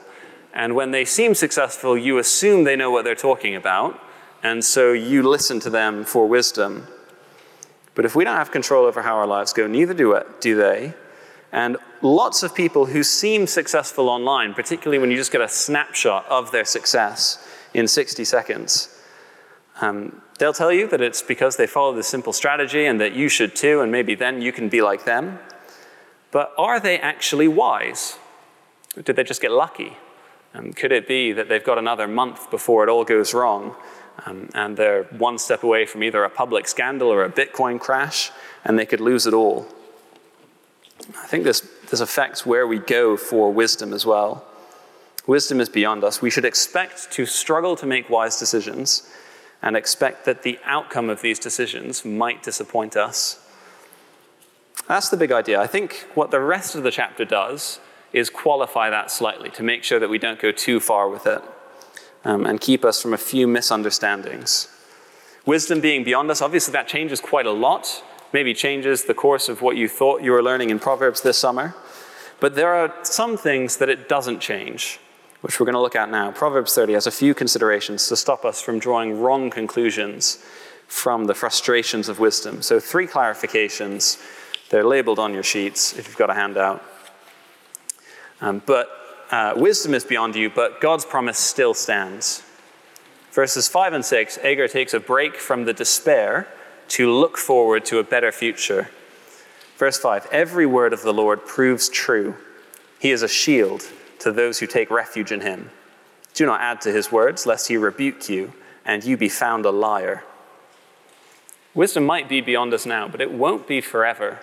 And 0.55 0.77
when 0.77 0.93
they 0.93 1.05
seem 1.05 1.35
successful, 1.35 1.99
you 1.99 2.19
assume 2.19 2.63
they 2.63 2.77
know 2.77 2.93
what 2.93 3.05
they're 3.05 3.17
talking 3.17 3.57
about. 3.57 4.01
And 4.43 4.65
so 4.65 4.93
you 4.93 5.23
listen 5.23 5.59
to 5.61 5.71
them 5.71 6.05
for 6.05 6.27
wisdom. 6.27 6.87
But 7.97 8.05
if 8.05 8.15
we 8.15 8.23
don't 8.23 8.37
have 8.37 8.53
control 8.53 8.87
over 8.87 9.03
how 9.03 9.17
our 9.17 9.27
lives 9.27 9.53
go, 9.53 9.67
neither 9.67 9.95
do, 9.95 10.13
it, 10.13 10.41
do 10.41 10.57
they. 10.57 10.95
And 11.51 11.77
lots 12.03 12.45
of 12.45 12.55
people 12.55 12.87
who 12.87 13.03
seem 13.03 13.49
successful 13.49 14.09
online, 14.09 14.55
particularly 14.55 14.99
when 15.01 15.11
you 15.11 15.17
just 15.17 15.33
get 15.33 15.41
a 15.41 15.49
snapshot 15.49 16.25
of 16.29 16.53
their 16.53 16.65
success 16.65 17.45
in 17.75 17.89
60 17.89 18.25
seconds, 18.25 18.97
um, 19.81 20.23
they'll 20.39 20.53
tell 20.53 20.73
you 20.73 20.87
that 20.87 21.01
it's 21.01 21.21
because 21.21 21.57
they 21.57 21.67
follow 21.67 21.93
this 21.93 22.07
simple 22.07 22.33
strategy 22.33 22.87
and 22.87 23.01
that 23.01 23.13
you 23.13 23.29
should 23.29 23.57
too, 23.57 23.81
and 23.81 23.91
maybe 23.91 24.15
then 24.15 24.41
you 24.41 24.53
can 24.53 24.69
be 24.69 24.83
like 24.83 25.05
them. 25.05 25.41
But 26.31 26.53
are 26.57 26.79
they 26.79 26.99
actually 26.99 27.49
wise? 27.49 28.19
Did 29.03 29.17
they 29.17 29.25
just 29.25 29.41
get 29.41 29.51
lucky? 29.51 29.97
Um, 30.55 30.73
could 30.73 30.93
it 30.93 31.07
be 31.07 31.33
that 31.33 31.49
they've 31.49 31.65
got 31.65 31.79
another 31.79 32.09
month 32.09 32.51
before 32.51 32.83
it 32.83 32.89
all 32.89 33.05
goes 33.05 33.33
wrong 33.33 33.77
um, 34.27 34.49
and 34.55 34.77
they're 34.77 35.05
one 35.05 35.39
step 35.39 35.63
away 35.63 35.87
from 35.87 36.03
either 36.03 36.25
a 36.25 36.31
public 36.31 36.67
scandal 36.67 37.09
or 37.09 37.25
a 37.25 37.31
Bitcoin 37.31 37.79
crash 37.79 38.33
and 38.65 38.79
they 38.79 38.87
could 38.87 39.01
lose 39.01 39.27
it 39.27 39.35
all? 39.35 39.67
I 41.17 41.27
think 41.27 41.45
this, 41.45 41.61
this 41.89 42.01
affects 42.01 42.45
where 42.45 42.67
we 42.67 42.79
go 42.79 43.17
for 43.17 43.53
wisdom 43.53 43.93
as 43.93 44.05
well. 44.05 44.45
Wisdom 45.27 45.61
is 45.61 45.69
beyond 45.69 46.03
us. 46.03 46.21
We 46.21 46.31
should 46.31 46.45
expect 46.45 47.13
to 47.13 47.27
struggle 47.27 47.77
to 47.77 47.87
make 47.87 48.11
wise 48.11 48.39
decisions 48.39 49.09
and 49.63 49.77
expect 49.77 50.25
that 50.25 50.43
the 50.43 50.59
outcome 50.65 51.11
of 51.11 51.23
these 51.23 51.39
decisions 51.39 52.05
might 52.05 52.43
disappoint 52.43 52.97
us. 52.97 53.47
That's 54.91 55.09
the 55.09 55.17
big 55.17 55.31
idea. 55.31 55.61
I 55.61 55.69
think 55.69 56.09
what 56.15 56.33
the 56.33 56.41
rest 56.41 56.75
of 56.75 56.83
the 56.83 56.91
chapter 56.91 57.25
does 57.25 57.79
is 58.13 58.29
qualify 58.29 58.91
that 58.91 59.09
slightly 59.09 59.49
to 59.51 59.63
make 59.63 59.85
sure 59.85 60.01
that 60.01 60.11
we 60.11 60.19
don't 60.19 60.41
go 60.41 60.51
too 60.51 60.81
far 60.81 61.09
with 61.09 61.29
it 61.29 61.41
um, 62.25 62.45
and 62.45 62.61
keep 62.61 62.85
us 62.85 63.01
from 63.01 63.15
a 63.15 63.17
few 63.17 63.47
misunderstandings. 63.47 64.67
Wisdom 65.47 65.81
being 65.81 66.03
beyond 66.03 66.29
us, 66.29 66.43
obviously 66.43 66.73
that 66.73 66.89
changes 66.89 67.21
quite 67.21 67.47
a 67.47 67.53
lot. 67.53 68.03
Maybe 68.33 68.53
changes 68.53 69.05
the 69.05 69.15
course 69.15 69.49
of 69.49 69.63
what 69.63 69.77
you 69.77 69.87
thought 69.89 70.23
you 70.23 70.33
were 70.33 70.43
learning 70.43 70.71
in 70.71 70.81
Proverbs 70.81 71.21
this 71.21 71.39
summer. 71.39 71.77
But 72.41 72.57
there 72.57 72.75
are 72.75 72.93
some 73.05 73.37
things 73.37 73.77
that 73.77 73.89
it 73.89 74.09
doesn't 74.09 74.41
change, 74.41 74.99
which 75.43 75.61
we're 75.61 75.67
going 75.67 75.75
to 75.75 75.81
look 75.81 75.95
at 75.95 76.11
now. 76.11 76.33
Proverbs 76.33 76.75
30 76.75 76.95
has 76.95 77.07
a 77.07 77.13
few 77.13 77.33
considerations 77.33 78.09
to 78.09 78.17
stop 78.17 78.45
us 78.45 78.61
from 78.61 78.81
drawing 78.81 79.21
wrong 79.21 79.51
conclusions 79.51 80.45
from 80.89 81.27
the 81.27 81.35
frustrations 81.35 82.09
of 82.09 82.19
wisdom. 82.19 82.61
So, 82.61 82.81
three 82.81 83.07
clarifications. 83.07 84.21
They're 84.71 84.85
labeled 84.85 85.19
on 85.19 85.35
your 85.35 85.43
sheets 85.43 85.97
if 85.99 86.09
you've 86.09 86.17
got 86.17 86.31
a 86.31 86.35
handout. 86.35 86.83
Um, 88.41 88.63
but 88.65 88.89
uh, 89.31 89.53
wisdom 89.57 89.95
is 89.95 90.05
beyond 90.05 90.35
you, 90.35 90.49
but 90.49 90.81
God's 90.81 91.05
promise 91.05 91.39
still 91.39 91.75
stands. 91.75 92.43
Verses 93.33 93.69
5 93.69 93.93
and 93.93 94.05
6, 94.05 94.39
Agur 94.39 94.67
takes 94.67 94.95
a 94.95 95.01
break 95.01 95.37
from 95.37 95.65
the 95.65 95.73
despair 95.73 96.49
to 96.89 97.13
look 97.13 97.37
forward 97.37 97.85
to 97.87 97.99
a 97.99 98.05
better 98.05 98.33
future. 98.33 98.91
Verse 99.77 99.99
5 99.99 100.27
Every 100.33 100.67
word 100.67 100.93
of 100.93 101.03
the 101.03 101.13
Lord 101.13 101.47
proves 101.47 101.89
true. 101.89 102.35
He 102.99 103.11
is 103.11 103.23
a 103.23 103.29
shield 103.29 103.89
to 104.21 104.33
those 104.33 104.59
who 104.59 104.67
take 104.67 104.91
refuge 104.91 105.33
in 105.33 105.41
him. 105.41 105.71
Do 106.35 106.47
not 106.47 106.61
add 106.61 106.81
to 106.83 106.93
his 106.93 107.11
words, 107.11 107.47
lest 107.47 107.69
he 107.69 107.77
rebuke 107.77 108.29
you 108.29 108.53
and 108.85 109.05
you 109.05 109.17
be 109.17 109.29
found 109.29 109.65
a 109.65 109.71
liar. 109.71 110.25
Wisdom 111.75 112.05
might 112.05 112.29
be 112.29 112.41
beyond 112.41 112.75
us 112.75 112.87
now, 112.87 113.09
but 113.09 113.21
it 113.21 113.33
won't 113.33 113.67
be 113.67 113.81
forever. 113.81 114.41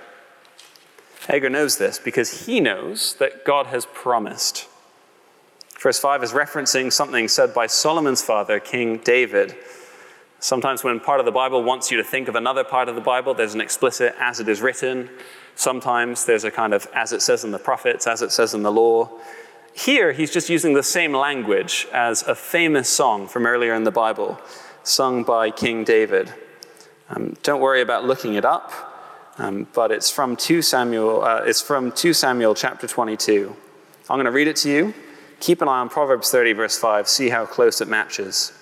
Agur 1.30 1.50
knows 1.50 1.78
this 1.78 2.00
because 2.00 2.46
he 2.46 2.60
knows 2.60 3.16
that 3.16 3.44
God 3.44 3.68
has 3.68 3.86
promised. 3.86 4.68
Verse 5.80 6.00
5 6.00 6.24
is 6.24 6.32
referencing 6.32 6.92
something 6.92 7.28
said 7.28 7.54
by 7.54 7.68
Solomon's 7.68 8.24
father, 8.24 8.60
King 8.60 8.98
David. 8.98 9.56
Sometimes, 10.40 10.84
when 10.84 11.00
part 11.00 11.20
of 11.20 11.26
the 11.26 11.32
Bible 11.32 11.64
wants 11.64 11.92
you 11.92 11.98
to 11.98 12.04
think 12.04 12.28
of 12.28 12.36
another 12.36 12.64
part 12.64 12.90
of 12.90 12.96
the 12.96 13.02
Bible, 13.02 13.34
there's 13.34 13.54
an 13.54 13.62
explicit 13.62 14.16
as 14.20 14.40
it 14.40 14.48
is 14.48 14.62
written. 14.62 15.10
Sometimes 15.56 16.26
there's 16.26 16.44
a 16.44 16.52
kind 16.52 16.74
of 16.74 16.88
as 16.94 17.12
it 17.12 17.22
says 17.22 17.44
in 17.44 17.52
the 17.52 17.60
prophets, 17.60 18.08
as 18.08 18.22
it 18.22 18.32
says 18.32 18.54
in 18.54 18.64
the 18.64 18.72
law. 18.72 19.10
Here, 19.74 20.14
he's 20.14 20.32
just 20.32 20.50
using 20.50 20.74
the 20.74 20.84
same 20.84 21.14
language 21.14 21.88
as 21.94 22.24
a 22.24 22.34
famous 22.34 22.90
song 22.90 23.28
from 23.28 23.46
earlier 23.46 23.74
in 23.76 23.84
the 23.84 23.92
Bible, 23.92 24.40
sung 24.84 25.24
by 25.24 25.52
King 25.52 25.84
David. 25.84 26.34
Um, 27.10 27.36
don't 27.44 27.62
worry 27.62 27.82
about 27.82 28.04
looking 28.04 28.34
it 28.34 28.46
up, 28.46 28.72
um, 29.38 29.68
but 29.74 29.92
it's 29.92 30.10
from 30.10 30.36
2 30.36 30.62
Samuel. 30.62 31.24
Uh, 31.24 31.42
it's 31.46 31.62
from 31.62 31.92
2 31.92 32.14
Samuel 32.14 32.56
chapter 32.56 32.88
22. 32.88 33.56
I'm 34.10 34.18
going 34.18 34.26
to 34.26 34.32
read 34.32 34.48
it 34.48 34.56
to 34.58 34.70
you. 34.70 34.94
Keep 35.40 35.62
an 35.62 35.68
eye 35.68 35.80
on 35.80 35.90
Proverbs 35.90 36.32
30, 36.32 36.54
verse 36.54 36.78
5. 36.78 37.08
See 37.08 37.30
how 37.30 37.46
close 37.46 37.82
it 37.82 37.88
matches. 37.88 38.54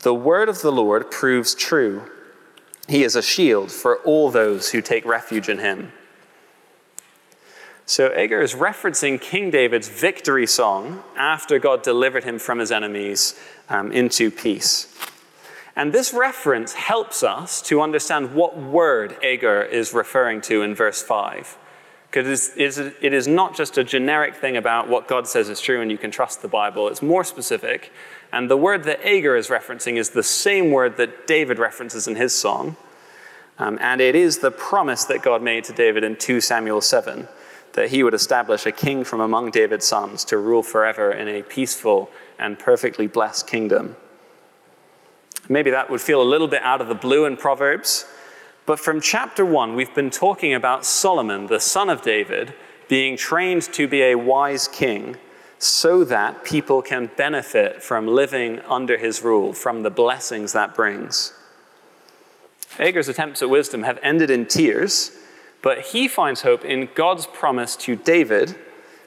The 0.00 0.14
word 0.14 0.48
of 0.48 0.62
the 0.62 0.72
Lord 0.72 1.10
proves 1.10 1.54
true. 1.54 2.10
He 2.88 3.02
is 3.02 3.16
a 3.16 3.22
shield 3.22 3.70
for 3.70 3.98
all 3.98 4.30
those 4.30 4.70
who 4.70 4.80
take 4.80 5.04
refuge 5.04 5.48
in 5.48 5.58
him. 5.58 5.92
So 7.84 8.12
Agur 8.12 8.40
is 8.40 8.54
referencing 8.54 9.20
King 9.20 9.50
David's 9.50 9.88
victory 9.88 10.46
song 10.46 11.02
after 11.16 11.58
God 11.58 11.82
delivered 11.82 12.24
him 12.24 12.38
from 12.38 12.58
his 12.58 12.70
enemies 12.70 13.38
um, 13.68 13.92
into 13.92 14.30
peace. 14.30 14.94
And 15.78 15.92
this 15.92 16.12
reference 16.12 16.72
helps 16.72 17.22
us 17.22 17.62
to 17.62 17.80
understand 17.80 18.34
what 18.34 18.58
word 18.58 19.16
Agur 19.22 19.62
is 19.62 19.94
referring 19.94 20.40
to 20.42 20.62
in 20.62 20.74
verse 20.74 21.00
5. 21.00 21.56
Because 22.10 22.50
it 22.56 23.14
is 23.14 23.28
not 23.28 23.54
just 23.54 23.78
a 23.78 23.84
generic 23.84 24.34
thing 24.34 24.56
about 24.56 24.88
what 24.88 25.06
God 25.06 25.28
says 25.28 25.48
is 25.48 25.60
true 25.60 25.80
and 25.80 25.88
you 25.88 25.96
can 25.96 26.10
trust 26.10 26.42
the 26.42 26.48
Bible, 26.48 26.88
it's 26.88 27.00
more 27.00 27.22
specific. 27.22 27.92
And 28.32 28.50
the 28.50 28.56
word 28.56 28.82
that 28.84 29.06
Agur 29.06 29.36
is 29.36 29.50
referencing 29.50 29.98
is 29.98 30.10
the 30.10 30.24
same 30.24 30.72
word 30.72 30.96
that 30.96 31.28
David 31.28 31.60
references 31.60 32.08
in 32.08 32.16
his 32.16 32.36
song. 32.36 32.76
Um, 33.60 33.78
and 33.80 34.00
it 34.00 34.16
is 34.16 34.38
the 34.38 34.50
promise 34.50 35.04
that 35.04 35.22
God 35.22 35.42
made 35.42 35.62
to 35.64 35.72
David 35.72 36.02
in 36.02 36.16
2 36.16 36.40
Samuel 36.40 36.80
7 36.80 37.28
that 37.74 37.90
he 37.90 38.02
would 38.02 38.14
establish 38.14 38.66
a 38.66 38.72
king 38.72 39.04
from 39.04 39.20
among 39.20 39.52
David's 39.52 39.86
sons 39.86 40.24
to 40.24 40.38
rule 40.38 40.64
forever 40.64 41.12
in 41.12 41.28
a 41.28 41.44
peaceful 41.44 42.10
and 42.36 42.58
perfectly 42.58 43.06
blessed 43.06 43.46
kingdom. 43.46 43.94
Maybe 45.48 45.70
that 45.70 45.90
would 45.90 46.00
feel 46.00 46.20
a 46.20 46.24
little 46.24 46.48
bit 46.48 46.62
out 46.62 46.80
of 46.80 46.88
the 46.88 46.94
blue 46.94 47.24
in 47.24 47.36
Proverbs. 47.36 48.04
But 48.66 48.78
from 48.78 49.00
chapter 49.00 49.46
1, 49.46 49.74
we've 49.74 49.94
been 49.94 50.10
talking 50.10 50.52
about 50.52 50.84
Solomon, 50.84 51.46
the 51.46 51.60
son 51.60 51.88
of 51.88 52.02
David, 52.02 52.52
being 52.86 53.16
trained 53.16 53.62
to 53.72 53.88
be 53.88 54.02
a 54.02 54.14
wise 54.14 54.68
king 54.68 55.16
so 55.58 56.04
that 56.04 56.44
people 56.44 56.82
can 56.82 57.10
benefit 57.16 57.82
from 57.82 58.06
living 58.06 58.60
under 58.68 58.98
his 58.98 59.22
rule, 59.22 59.52
from 59.52 59.82
the 59.82 59.90
blessings 59.90 60.52
that 60.52 60.74
brings. 60.74 61.32
Agur's 62.78 63.08
attempts 63.08 63.42
at 63.42 63.50
wisdom 63.50 63.82
have 63.82 63.98
ended 64.02 64.30
in 64.30 64.46
tears, 64.46 65.12
but 65.62 65.80
he 65.86 66.06
finds 66.06 66.42
hope 66.42 66.64
in 66.64 66.88
God's 66.94 67.26
promise 67.26 67.74
to 67.76 67.96
David 67.96 68.54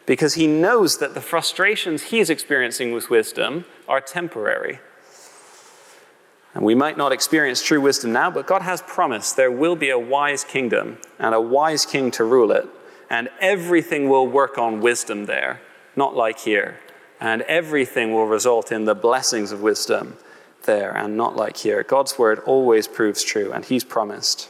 because 0.06 0.34
he 0.34 0.47
knows 0.47 0.97
that 0.97 1.13
the 1.13 1.21
frustrations 1.21 2.04
he's 2.04 2.30
experiencing 2.30 2.91
with 2.91 3.10
wisdom 3.10 3.65
are 3.88 4.01
temporary. 4.01 4.80
And 6.53 6.63
we 6.63 6.75
might 6.75 6.97
not 6.97 7.11
experience 7.11 7.61
true 7.61 7.79
wisdom 7.79 8.11
now, 8.11 8.29
but 8.29 8.47
God 8.47 8.61
has 8.61 8.81
promised 8.81 9.35
there 9.35 9.51
will 9.51 9.75
be 9.75 9.89
a 9.89 9.99
wise 9.99 10.43
kingdom 10.43 10.97
and 11.17 11.33
a 11.33 11.41
wise 11.41 11.85
king 11.85 12.11
to 12.11 12.23
rule 12.23 12.51
it. 12.51 12.67
And 13.09 13.29
everything 13.39 14.09
will 14.09 14.27
work 14.27 14.57
on 14.57 14.81
wisdom 14.81 15.25
there, 15.25 15.61
not 15.95 16.15
like 16.15 16.39
here. 16.39 16.79
And 17.19 17.41
everything 17.43 18.13
will 18.13 18.25
result 18.25 18.71
in 18.71 18.85
the 18.85 18.95
blessings 18.95 19.51
of 19.51 19.61
wisdom 19.61 20.17
there 20.63 20.95
and 20.95 21.15
not 21.17 21.35
like 21.35 21.57
here. 21.57 21.83
God's 21.83 22.17
word 22.17 22.39
always 22.39 22.87
proves 22.87 23.23
true, 23.23 23.51
and 23.51 23.65
He's 23.65 23.83
promised. 23.83 24.49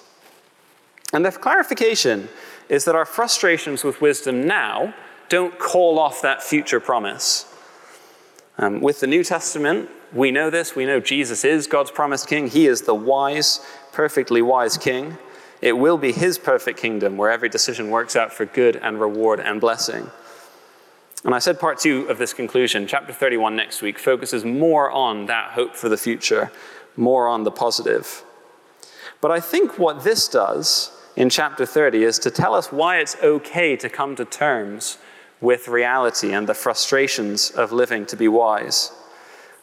And 1.13 1.25
the 1.25 1.31
clarification 1.31 2.29
is 2.69 2.85
that 2.85 2.95
our 2.95 3.05
frustrations 3.05 3.83
with 3.83 4.01
wisdom 4.01 4.47
now 4.47 4.93
don't 5.29 5.57
call 5.59 5.99
off 5.99 6.21
that 6.21 6.41
future 6.41 6.79
promise. 6.79 7.45
Um, 8.57 8.81
with 8.81 8.99
the 8.99 9.07
New 9.07 9.23
Testament, 9.23 9.89
we 10.13 10.31
know 10.31 10.49
this. 10.49 10.75
We 10.75 10.85
know 10.85 10.99
Jesus 10.99 11.45
is 11.45 11.67
God's 11.67 11.91
promised 11.91 12.27
king. 12.27 12.47
He 12.47 12.67
is 12.67 12.81
the 12.81 12.95
wise, 12.95 13.65
perfectly 13.91 14.41
wise 14.41 14.77
king. 14.77 15.17
It 15.61 15.77
will 15.77 15.97
be 15.97 16.11
his 16.11 16.37
perfect 16.37 16.79
kingdom 16.79 17.17
where 17.17 17.31
every 17.31 17.49
decision 17.49 17.91
works 17.91 18.15
out 18.15 18.33
for 18.33 18.45
good 18.45 18.75
and 18.77 18.99
reward 18.99 19.39
and 19.39 19.61
blessing. 19.61 20.09
And 21.23 21.35
I 21.35 21.39
said 21.39 21.59
part 21.59 21.79
two 21.79 22.07
of 22.09 22.17
this 22.17 22.33
conclusion, 22.33 22.87
chapter 22.87 23.13
31 23.13 23.55
next 23.55 23.81
week, 23.81 23.99
focuses 23.99 24.43
more 24.43 24.89
on 24.89 25.27
that 25.27 25.51
hope 25.51 25.75
for 25.75 25.87
the 25.87 25.97
future, 25.97 26.51
more 26.97 27.27
on 27.27 27.43
the 27.43 27.51
positive. 27.51 28.23
But 29.21 29.29
I 29.29 29.39
think 29.39 29.77
what 29.77 30.03
this 30.03 30.27
does 30.27 30.91
in 31.15 31.29
chapter 31.29 31.65
30 31.65 32.03
is 32.03 32.17
to 32.19 32.31
tell 32.31 32.55
us 32.55 32.71
why 32.71 32.97
it's 32.97 33.15
okay 33.21 33.75
to 33.75 33.87
come 33.87 34.15
to 34.15 34.25
terms 34.25 34.97
with 35.39 35.67
reality 35.67 36.33
and 36.33 36.47
the 36.47 36.55
frustrations 36.55 37.51
of 37.51 37.71
living 37.71 38.07
to 38.07 38.15
be 38.15 38.27
wise. 38.27 38.91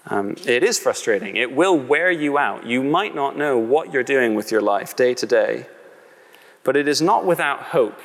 Um, 0.09 0.37
it 0.47 0.63
is 0.63 0.79
frustrating. 0.79 1.37
It 1.37 1.55
will 1.55 1.79
wear 1.79 2.11
you 2.11 2.39
out. 2.39 2.67
You 2.67 2.83
might 2.83 3.15
not 3.15 3.37
know 3.37 3.59
what 3.59 3.93
you're 3.93 4.03
doing 4.03 4.35
with 4.35 4.51
your 4.51 4.63
life 4.63 4.97
day 4.97 5.15
to 5.15 5.27
day, 5.27 5.67
but 6.65 6.77
it 6.77 6.89
is 6.89 7.03
not 7.03 7.27
without 7.27 7.61
hope. 7.61 8.01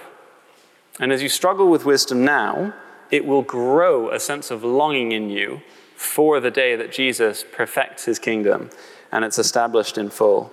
And 0.99 1.11
as 1.11 1.23
you 1.23 1.29
struggle 1.29 1.69
with 1.69 1.85
wisdom 1.85 2.25
now, 2.25 2.73
it 3.09 3.25
will 3.25 3.41
grow 3.41 4.11
a 4.11 4.19
sense 4.19 4.51
of 4.51 4.63
longing 4.63 5.11
in 5.11 5.29
you 5.29 5.61
for 5.95 6.39
the 6.39 6.51
day 6.51 6.75
that 6.75 6.91
Jesus 6.91 7.45
perfects 7.53 8.05
his 8.05 8.19
kingdom 8.19 8.69
and 9.11 9.23
it's 9.23 9.39
established 9.39 9.97
in 9.97 10.09
full. 10.09 10.51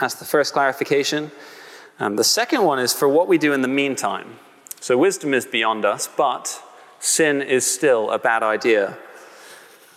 That's 0.00 0.14
the 0.14 0.24
first 0.24 0.52
clarification. 0.52 1.30
Um, 2.00 2.16
the 2.16 2.24
second 2.24 2.62
one 2.62 2.78
is 2.78 2.92
for 2.92 3.08
what 3.08 3.28
we 3.28 3.38
do 3.38 3.52
in 3.52 3.62
the 3.62 3.68
meantime. 3.68 4.38
So, 4.80 4.96
wisdom 4.96 5.34
is 5.34 5.44
beyond 5.44 5.84
us, 5.84 6.08
but 6.16 6.62
sin 6.98 7.42
is 7.42 7.66
still 7.66 8.10
a 8.10 8.18
bad 8.18 8.42
idea. 8.42 8.96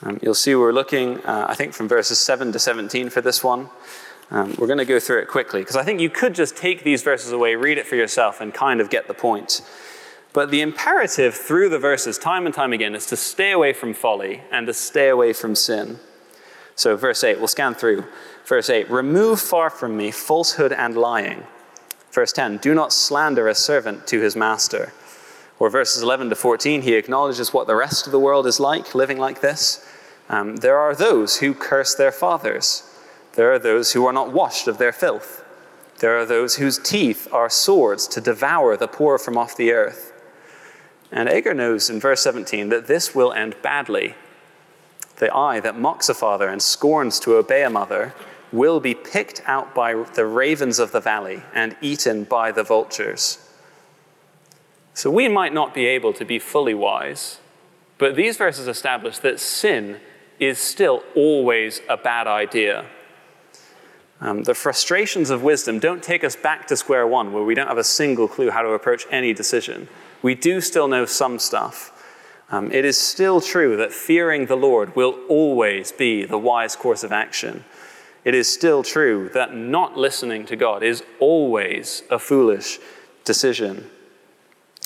Um, 0.04 0.20
you'll 0.22 0.34
see 0.34 0.56
we're 0.56 0.72
looking, 0.72 1.20
uh, 1.26 1.46
I 1.48 1.54
think, 1.54 1.74
from 1.74 1.88
verses 1.88 2.20
7 2.20 2.52
to 2.52 2.60
17 2.60 3.10
for 3.10 3.22
this 3.22 3.44
one. 3.44 3.70
Um, 4.32 4.56
we're 4.58 4.68
going 4.68 4.80
to 4.80 4.86
go 4.86 5.00
through 5.00 5.20
it 5.20 5.28
quickly 5.28 5.62
because 5.62 5.76
I 5.76 5.84
think 5.84 6.00
you 6.00 6.10
could 6.10 6.34
just 6.34 6.56
take 6.56 6.84
these 6.84 7.04
verses 7.04 7.32
away, 7.32 7.56
read 7.56 7.78
it 7.78 7.86
for 7.86 7.96
yourself, 7.96 8.42
and 8.42 8.54
kind 8.54 8.80
of 8.80 8.90
get 8.90 9.08
the 9.08 9.14
point. 9.14 9.62
But 10.34 10.50
the 10.50 10.62
imperative 10.62 11.36
through 11.36 11.70
the 11.70 11.80
verses, 11.80 12.18
time 12.18 12.46
and 12.46 12.56
time 12.56 12.72
again, 12.72 12.96
is 12.96 13.06
to 13.08 13.18
stay 13.18 13.52
away 13.52 13.74
from 13.74 13.94
folly 13.94 14.42
and 14.50 14.66
to 14.68 14.74
stay 14.74 15.10
away 15.10 15.34
from 15.34 15.56
sin. 15.56 16.00
So, 16.76 16.96
verse 16.96 17.24
8, 17.24 17.38
we'll 17.38 17.50
scan 17.50 17.76
through. 17.76 18.06
Verse 18.46 18.70
8 18.70 18.90
Remove 18.90 19.42
far 19.42 19.70
from 19.70 19.98
me 19.98 20.10
falsehood 20.10 20.72
and 20.72 20.96
lying. 20.96 21.44
Verse 22.12 22.32
10 22.32 22.58
Do 22.58 22.74
not 22.74 22.94
slander 22.94 23.48
a 23.50 23.56
servant 23.56 24.08
to 24.08 24.22
his 24.22 24.36
master. 24.36 24.94
Or 25.60 25.70
verses 25.70 26.02
11 26.02 26.30
to 26.30 26.36
14, 26.36 26.82
he 26.82 26.96
acknowledges 26.96 27.54
what 27.54 27.68
the 27.68 27.76
rest 27.76 28.08
of 28.08 28.12
the 28.12 28.20
world 28.20 28.48
is 28.48 28.60
like, 28.60 28.96
living 28.96 29.20
like 29.20 29.42
this. 29.42 29.86
Um, 30.32 30.56
there 30.56 30.78
are 30.78 30.96
those 30.96 31.40
who 31.40 31.54
curse 31.54 31.94
their 31.94 32.14
fathers. 32.14 32.90
There 33.34 33.52
are 33.52 33.60
those 33.60 33.92
who 33.92 34.06
are 34.06 34.14
not 34.14 34.32
washed 34.32 34.66
of 34.66 34.78
their 34.78 34.94
filth. 34.94 35.44
There 36.00 36.18
are 36.18 36.26
those 36.26 36.56
whose 36.56 36.80
teeth 36.80 37.28
are 37.34 37.50
swords 37.50 38.08
to 38.08 38.22
devour 38.22 38.78
the 38.78 38.88
poor 38.88 39.18
from 39.18 39.38
off 39.38 39.58
the 39.58 39.74
earth. 39.74 40.14
And 41.12 41.28
Agur 41.28 41.54
knows 41.54 41.90
in 41.90 42.00
verse 42.00 42.22
17 42.22 42.70
that 42.70 42.88
this 42.88 43.14
will 43.14 43.34
end 43.34 43.56
badly. 43.62 44.16
the 45.18 45.36
eye 45.36 45.60
that 45.60 45.78
mocks 45.78 46.10
a 46.10 46.14
father 46.14 46.48
and 46.48 46.64
scorns 46.64 47.20
to 47.20 47.36
obey 47.36 47.64
a 47.64 47.70
mother, 47.70 48.16
will 48.52 48.80
be 48.80 48.96
picked 48.96 49.40
out 49.46 49.76
by 49.76 49.94
the 49.94 50.26
ravens 50.26 50.80
of 50.80 50.92
the 50.92 51.00
valley 51.00 51.44
and 51.54 51.76
eaten 51.80 52.24
by 52.24 52.52
the 52.52 52.64
vultures. 52.64 53.38
So 54.96 55.12
we 55.12 55.28
might 55.28 55.54
not 55.54 55.76
be 55.76 55.86
able 55.86 56.14
to 56.14 56.26
be 56.26 56.40
fully 56.40 56.74
wise, 56.74 57.40
but 57.98 58.16
these 58.16 58.36
verses 58.36 58.68
establish 58.68 59.20
that 59.20 59.40
sin 59.40 60.00
is 60.42 60.60
still 60.60 61.04
always 61.16 61.80
a 61.88 61.96
bad 61.96 62.28
idea. 62.28 62.86
Um, 64.20 64.44
the 64.44 64.54
frustrations 64.54 65.30
of 65.30 65.42
wisdom 65.42 65.80
don't 65.80 66.04
take 66.04 66.26
us 66.26 66.36
back 66.36 66.68
to 66.68 66.76
square 66.76 67.08
one 67.08 67.32
where 67.32 67.44
we 67.44 67.56
don't 67.56 67.68
have 67.68 67.78
a 67.78 67.84
single 67.84 68.28
clue 68.28 68.50
how 68.50 68.62
to 68.62 68.72
approach 68.72 69.06
any 69.10 69.34
decision. 69.34 69.88
We 70.22 70.36
do 70.36 70.60
still 70.60 70.90
know 70.90 71.06
some 71.06 71.40
stuff. 71.40 71.98
Um, 72.50 72.70
it 72.74 72.84
is 72.84 72.98
still 72.98 73.40
true 73.40 73.78
that 73.78 73.94
fearing 73.94 74.48
the 74.48 74.58
Lord 74.58 74.96
will 74.98 75.18
always 75.30 75.94
be 75.94 76.26
the 76.26 76.38
wise 76.38 76.76
course 76.76 77.04
of 77.06 77.14
action 77.14 77.64
it 78.24 78.36
is 78.36 78.52
still 78.52 78.84
true 78.84 79.30
that 79.34 79.56
not 79.56 79.98
listening 79.98 80.46
to 80.48 80.56
God 80.56 80.84
is 80.84 81.04
always 81.20 82.04
a 82.10 82.20
foolish 82.20 82.80
decision. 83.24 83.90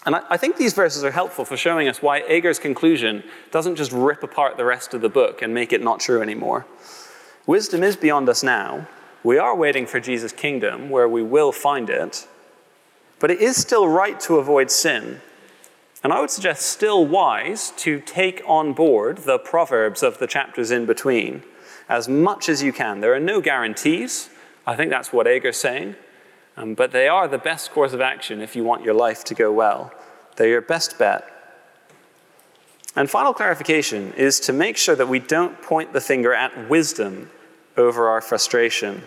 And 0.05 0.15
I, 0.15 0.21
I, 0.29 0.37
think 0.37 0.57
these 0.57 0.73
verses 0.73 1.03
are 1.03 1.11
helpful 1.11 1.45
for 1.45 1.57
showing 1.57 1.87
us 1.87 2.01
why 2.01 2.19
Agur's 2.21 2.59
conclusion 2.59 3.23
doesn't 3.51 3.75
just 3.75 3.91
rip 3.91 4.21
apart 4.23 4.57
the 4.57 4.65
rest 4.65 4.93
of 4.93 5.01
the 5.01 5.09
book 5.09 5.41
and 5.41 5.53
make 5.53 5.73
it 5.73 5.81
not 5.81 5.99
true 5.99 6.21
anymore. 6.21 6.65
Wisdom 7.47 7.83
is 7.83 7.95
beyond 7.95 8.29
us 8.29 8.43
now. 8.43 8.87
We 9.23 9.37
are 9.37 9.55
waiting 9.55 9.87
for 9.87 9.99
Jesus' 9.99 10.31
kingdom 10.31 10.89
where 10.89 11.09
we 11.09 11.23
will 11.23 11.51
find 11.51 11.89
it. 11.89 12.27
But 13.19 13.31
it 13.31 13.39
is 13.39 13.57
still 13.57 13.87
right 13.87 14.19
to 14.21 14.37
avoid 14.37 14.69
sin. 14.69 15.21
And 16.03 16.13
I 16.13 16.19
would 16.19 16.29
suggest 16.29 16.63
still 16.63 17.05
wise 17.05 17.71
to 17.77 17.99
take 17.99 18.43
on 18.45 18.73
board 18.73 19.19
the 19.19 19.39
proverbs 19.39 20.03
of 20.03 20.19
the 20.19 20.27
chapters 20.27 20.69
in 20.69 20.85
between 20.85 21.41
as 21.89 22.07
much 22.07 22.49
as 22.49 22.61
you 22.61 22.73
can. 22.73 23.01
There 23.01 23.13
are 23.13 23.19
no 23.19 23.41
guarantees. 23.41 24.29
I 24.67 24.75
think 24.75 24.89
that's 24.89 25.13
what 25.13 25.27
Agur's 25.27 25.57
saying. 25.57 25.95
Um, 26.57 26.73
but 26.73 26.91
they 26.91 27.07
are 27.07 27.27
the 27.27 27.37
best 27.37 27.71
course 27.71 27.93
of 27.93 28.01
action 28.01 28.41
if 28.41 28.55
you 28.55 28.63
want 28.63 28.83
your 28.83 28.93
life 28.93 29.23
to 29.25 29.33
go 29.33 29.51
well. 29.51 29.91
They're 30.35 30.47
your 30.47 30.61
best 30.61 30.97
bet. 30.97 31.29
And 32.95 33.09
final 33.09 33.33
clarification 33.33 34.13
is 34.13 34.39
to 34.41 34.53
make 34.53 34.77
sure 34.77 34.95
that 34.95 35.09
we 35.09 35.19
don't 35.19 35.61
point 35.61 35.91
the 35.91 35.99
finger 35.99 36.33
at 36.33 36.69
wisdom 36.69 37.29
over 37.75 38.07
our 38.07 38.21
frustration. 38.21 39.03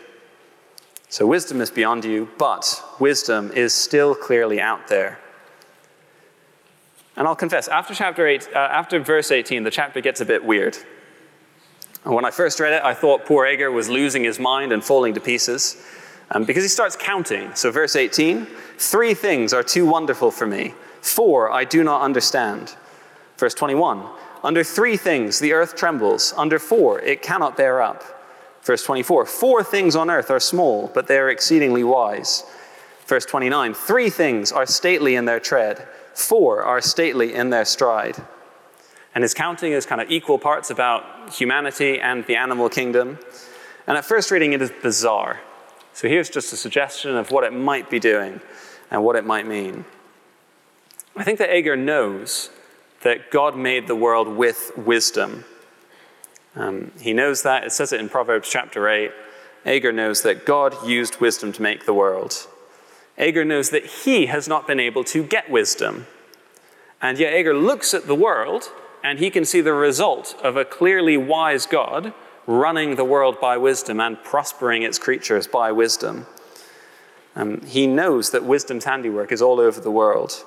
So, 1.09 1.27
wisdom 1.27 1.63
is 1.63 1.71
beyond 1.71 2.05
you, 2.05 2.29
but 2.37 2.83
wisdom 3.01 3.51
is 3.53 3.73
still 3.73 4.15
clearly 4.15 4.61
out 4.61 4.89
there. 4.89 5.19
And 7.17 7.27
I'll 7.27 7.35
confess, 7.35 7.67
after 7.67 7.95
chapter 7.95 8.27
8, 8.27 8.49
uh, 8.55 8.59
after 8.59 9.01
verse 9.01 9.31
18, 9.31 9.63
the 9.63 9.71
chapter 9.71 10.03
gets 10.03 10.21
a 10.21 10.27
bit 10.27 10.45
weird. 10.45 10.77
When 12.05 12.27
I 12.27 12.31
first 12.31 12.61
read 12.61 12.75
it, 12.75 12.83
I 12.85 12.93
thought 12.93 13.25
poor 13.25 13.47
Agur 13.47 13.71
was 13.71 13.89
losing 13.89 14.23
his 14.23 14.39
mind 14.39 14.71
and 14.71 14.85
falling 14.85 15.15
to 15.15 15.21
pieces 15.21 15.83
um, 16.31 16.45
because 16.45 16.63
he 16.63 16.69
starts 16.69 16.97
counting. 16.97 17.55
So, 17.55 17.71
verse 17.71 17.97
18 17.97 18.47
three 18.77 19.15
things 19.15 19.53
are 19.53 19.63
too 19.63 19.87
wonderful 19.87 20.31
for 20.31 20.47
me, 20.47 20.75
four 21.01 21.51
I 21.51 21.65
do 21.65 21.83
not 21.83 22.03
understand. 22.03 22.77
Verse 23.37 23.55
21 23.55 24.07
under 24.45 24.63
three 24.63 24.97
things 24.97 25.41
the 25.41 25.53
earth 25.53 25.75
trembles, 25.77 26.33
under 26.37 26.59
four 26.59 27.01
it 27.01 27.23
cannot 27.23 27.57
bear 27.57 27.83
up. 27.83 28.05
Verse 28.63 28.83
24 28.83 29.27
four 29.27 29.65
things 29.65 29.97
on 29.97 30.11
earth 30.11 30.31
are 30.31 30.41
small, 30.41 30.91
but 30.95 31.07
they 31.07 31.19
are 31.19 31.31
exceedingly 31.31 31.85
wise. 31.85 32.45
Verse 33.07 33.25
29 33.25 33.75
three 33.75 34.11
things 34.11 34.53
are 34.53 34.67
stately 34.67 35.17
in 35.17 35.25
their 35.25 35.41
tread, 35.41 35.87
four 36.15 36.63
are 36.63 36.81
stately 36.81 37.35
in 37.35 37.51
their 37.51 37.65
stride. 37.65 38.17
And 39.15 39.25
his 39.25 39.35
counting 39.35 39.73
is 39.73 39.87
kind 39.87 40.01
of 40.01 40.11
equal 40.11 40.39
parts 40.39 40.71
about 40.71 41.33
humanity 41.33 41.99
and 41.99 42.25
the 42.27 42.37
animal 42.37 42.69
kingdom. 42.69 43.19
And 43.87 43.97
at 43.97 44.05
first 44.05 44.31
reading, 44.31 44.53
it 44.53 44.63
is 44.63 44.71
bizarre. 44.83 45.41
So 45.99 46.07
here's 46.07 46.31
just 46.31 46.53
a 46.53 46.57
suggestion 46.57 47.17
of 47.17 47.33
what 47.33 47.43
it 47.43 47.53
might 47.53 47.91
be 47.91 47.99
doing 47.99 48.41
and 48.89 49.03
what 49.03 49.17
it 49.17 49.25
might 49.25 49.49
mean. 49.49 49.85
I 51.17 51.25
think 51.25 51.41
that 51.41 51.53
Agur 51.53 51.75
knows 51.75 52.51
that 53.01 53.33
God 53.33 53.57
made 53.57 53.89
the 53.89 53.97
world 53.97 54.29
with 54.29 54.71
wisdom. 54.77 55.45
Um, 56.55 56.93
he 57.01 57.13
knows 57.13 57.43
that. 57.43 57.65
It 57.65 57.73
says 57.73 57.93
it 57.93 57.99
in 57.99 58.09
Proverbs 58.09 58.49
chapter 58.49 58.89
8. 58.89 59.11
Agur 59.67 59.91
knows 59.91 60.23
that 60.23 60.47
God 60.47 60.87
used 60.87 61.21
wisdom 61.21 61.51
to 61.55 61.63
make 61.63 61.85
the 61.85 61.93
world. 61.93 62.47
Agur 63.19 63.45
knows 63.45 63.71
that 63.71 63.85
he 63.85 64.27
has 64.27 64.47
not 64.47 64.69
been 64.69 64.79
able 64.79 65.03
to 65.03 65.25
get 65.25 65.51
wisdom. 65.51 66.07
And 67.03 67.19
yet 67.19 67.33
Agur 67.33 67.55
looks 67.55 67.93
at 67.93 68.07
the 68.07 68.15
world 68.15 68.71
and 69.03 69.19
he 69.19 69.31
can 69.31 69.45
see 69.45 69.61
the 69.61 69.73
result 69.73 70.37
of 70.45 70.57
a 70.57 70.65
clearly 70.65 71.17
wise 71.17 71.67
God 71.67 72.15
running 72.49 72.97
the 72.97 73.05
world 73.05 73.39
by 73.39 73.59
wisdom 73.59 74.01
and 74.01 74.25
prospering 74.25 74.83
its 74.83 74.99
creatures 74.99 75.47
by 75.47 75.71
wisdom. 75.71 76.27
Um, 77.37 77.61
he 77.61 77.87
knows 77.87 78.31
that 78.31 78.43
wisdom's 78.43 78.85
handiwork 78.85 79.31
is 79.31 79.43
all 79.43 79.61
over 79.61 79.81
the 79.81 79.91
world. 79.91 80.45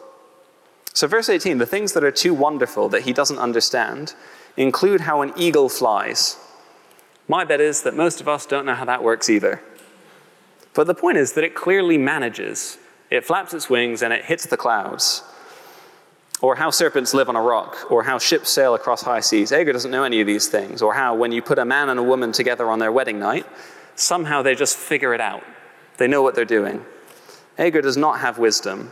So, 0.94 1.08
verse 1.08 1.30
18 1.30 1.60
the 1.60 1.66
things 1.66 1.94
that 1.94 2.04
are 2.04 2.12
too 2.12 2.34
wonderful 2.34 2.90
that 2.90 3.04
he 3.04 3.14
doesn't 3.14 3.38
understand 3.38 4.16
include 4.58 5.02
how 5.02 5.22
an 5.22 5.32
eagle 5.38 5.70
flies. 5.70 6.38
My 7.28 7.46
bet 7.46 7.62
is 7.62 7.84
that 7.84 7.96
most 7.96 8.20
of 8.20 8.28
us 8.28 8.48
don't 8.48 8.66
know 8.66 8.76
how 8.76 8.86
that 8.86 9.04
works 9.04 9.30
either. 9.30 9.62
But 10.74 10.88
the 10.88 10.96
point 10.96 11.18
is 11.18 11.34
that 11.34 11.44
it 11.44 11.54
clearly 11.54 12.00
manages. 12.00 12.80
It 13.12 13.24
flaps 13.24 13.54
its 13.54 13.70
wings 13.70 14.02
and 14.02 14.12
it 14.12 14.26
hits 14.26 14.48
the 14.48 14.58
clouds 14.58 15.24
or 16.42 16.56
how 16.56 16.72
serpents 16.72 17.14
live 17.14 17.30
on 17.30 17.36
a 17.36 17.42
rock, 17.42 17.92
or 17.92 18.04
how 18.04 18.18
ships 18.18 18.50
sail 18.50 18.74
across 18.74 19.04
high 19.04 19.20
seas. 19.20 19.52
Agur 19.52 19.74
doesn't 19.74 19.92
know 19.92 20.04
any 20.04 20.22
of 20.22 20.28
these 20.28 20.48
things, 20.48 20.82
or 20.82 20.94
how 20.94 21.14
when 21.14 21.32
you 21.32 21.42
put 21.42 21.60
a 21.60 21.66
man 21.66 21.90
and 21.90 22.00
a 22.00 22.04
woman 22.04 22.32
together 22.32 22.70
on 22.70 22.80
their 22.80 22.92
wedding 22.92 23.20
night, 23.20 23.46
somehow 23.96 24.42
they 24.42 24.56
just 24.56 24.76
figure 24.76 25.14
it 25.14 25.22
out. 25.22 25.44
They 25.98 26.08
know 26.08 26.24
what 26.24 26.34
they're 26.34 26.46
doing. 26.46 26.84
Agur 27.58 27.82
does 27.82 27.98
not 27.98 28.20
have 28.20 28.40
wisdom. 28.40 28.92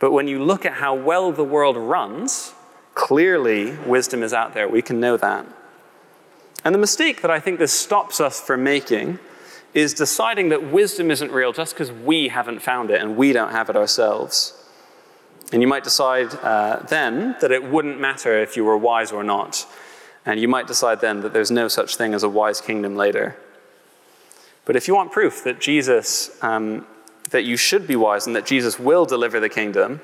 But 0.00 0.10
when 0.10 0.26
you 0.26 0.42
look 0.42 0.66
at 0.66 0.72
how 0.72 0.94
well 0.94 1.30
the 1.30 1.44
world 1.44 1.76
runs, 1.76 2.52
clearly 2.94 3.76
wisdom 3.86 4.24
is 4.24 4.32
out 4.32 4.52
there. 4.52 4.68
We 4.68 4.82
can 4.82 4.98
know 4.98 5.16
that. 5.16 5.46
And 6.64 6.74
the 6.74 6.78
mistake 6.78 7.22
that 7.22 7.30
I 7.30 7.38
think 7.38 7.60
this 7.60 7.72
stops 7.72 8.20
us 8.20 8.40
from 8.40 8.64
making 8.64 9.20
is 9.74 9.94
deciding 9.94 10.48
that 10.50 10.70
wisdom 10.70 11.10
isn't 11.10 11.30
real 11.30 11.52
just 11.52 11.74
because 11.74 11.92
we 11.92 12.28
haven't 12.28 12.60
found 12.60 12.90
it 12.90 13.00
and 13.00 13.16
we 13.16 13.32
don't 13.32 13.52
have 13.52 13.70
it 13.70 13.76
ourselves. 13.76 14.54
And 15.52 15.60
you 15.60 15.68
might 15.68 15.84
decide 15.84 16.34
uh, 16.36 16.80
then 16.88 17.36
that 17.40 17.52
it 17.52 17.62
wouldn't 17.62 18.00
matter 18.00 18.40
if 18.40 18.56
you 18.56 18.64
were 18.64 18.76
wise 18.76 19.12
or 19.12 19.22
not. 19.22 19.66
And 20.24 20.40
you 20.40 20.48
might 20.48 20.66
decide 20.66 21.00
then 21.00 21.20
that 21.20 21.32
there's 21.32 21.50
no 21.50 21.68
such 21.68 21.96
thing 21.96 22.14
as 22.14 22.22
a 22.22 22.28
wise 22.28 22.60
kingdom 22.60 22.96
later. 22.96 23.36
But 24.64 24.76
if 24.76 24.88
you 24.88 24.94
want 24.94 25.12
proof 25.12 25.44
that 25.44 25.60
Jesus, 25.60 26.42
um, 26.42 26.86
that 27.30 27.44
you 27.44 27.56
should 27.56 27.86
be 27.86 27.96
wise 27.96 28.26
and 28.26 28.34
that 28.34 28.46
Jesus 28.46 28.78
will 28.78 29.04
deliver 29.04 29.40
the 29.40 29.48
kingdom, 29.48 30.00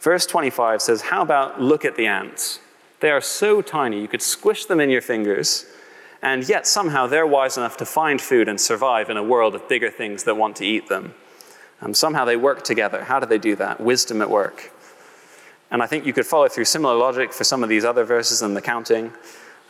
verse 0.00 0.26
25 0.26 0.82
says, 0.82 1.02
How 1.02 1.22
about 1.22 1.60
look 1.60 1.84
at 1.84 1.96
the 1.96 2.06
ants? 2.06 2.60
They 3.00 3.10
are 3.10 3.20
so 3.20 3.62
tiny, 3.62 4.00
you 4.00 4.08
could 4.08 4.22
squish 4.22 4.66
them 4.66 4.80
in 4.80 4.90
your 4.90 5.00
fingers, 5.00 5.66
and 6.20 6.48
yet 6.48 6.66
somehow 6.66 7.06
they're 7.06 7.26
wise 7.26 7.56
enough 7.56 7.76
to 7.78 7.86
find 7.86 8.20
food 8.20 8.48
and 8.48 8.60
survive 8.60 9.10
in 9.10 9.16
a 9.16 9.24
world 9.24 9.54
of 9.54 9.68
bigger 9.68 9.90
things 9.90 10.24
that 10.24 10.36
want 10.36 10.56
to 10.56 10.64
eat 10.64 10.88
them. 10.88 11.14
Um, 11.80 11.94
somehow 11.94 12.24
they 12.24 12.36
work 12.36 12.62
together. 12.62 13.04
How 13.04 13.18
do 13.18 13.26
they 13.26 13.38
do 13.38 13.56
that? 13.56 13.80
Wisdom 13.80 14.22
at 14.22 14.30
work. 14.30 14.70
And 15.72 15.82
I 15.82 15.86
think 15.86 16.04
you 16.04 16.12
could 16.12 16.26
follow 16.26 16.48
through 16.48 16.66
similar 16.66 16.94
logic 16.94 17.32
for 17.32 17.44
some 17.44 17.62
of 17.62 17.70
these 17.70 17.84
other 17.84 18.04
verses 18.04 18.42
in 18.42 18.52
the 18.52 18.60
counting. 18.60 19.10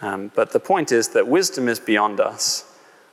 Um, 0.02 0.32
but 0.34 0.50
the 0.50 0.58
point 0.58 0.90
is 0.90 1.08
that 1.10 1.28
wisdom 1.28 1.68
is 1.68 1.78
beyond 1.78 2.18
us. 2.18 2.64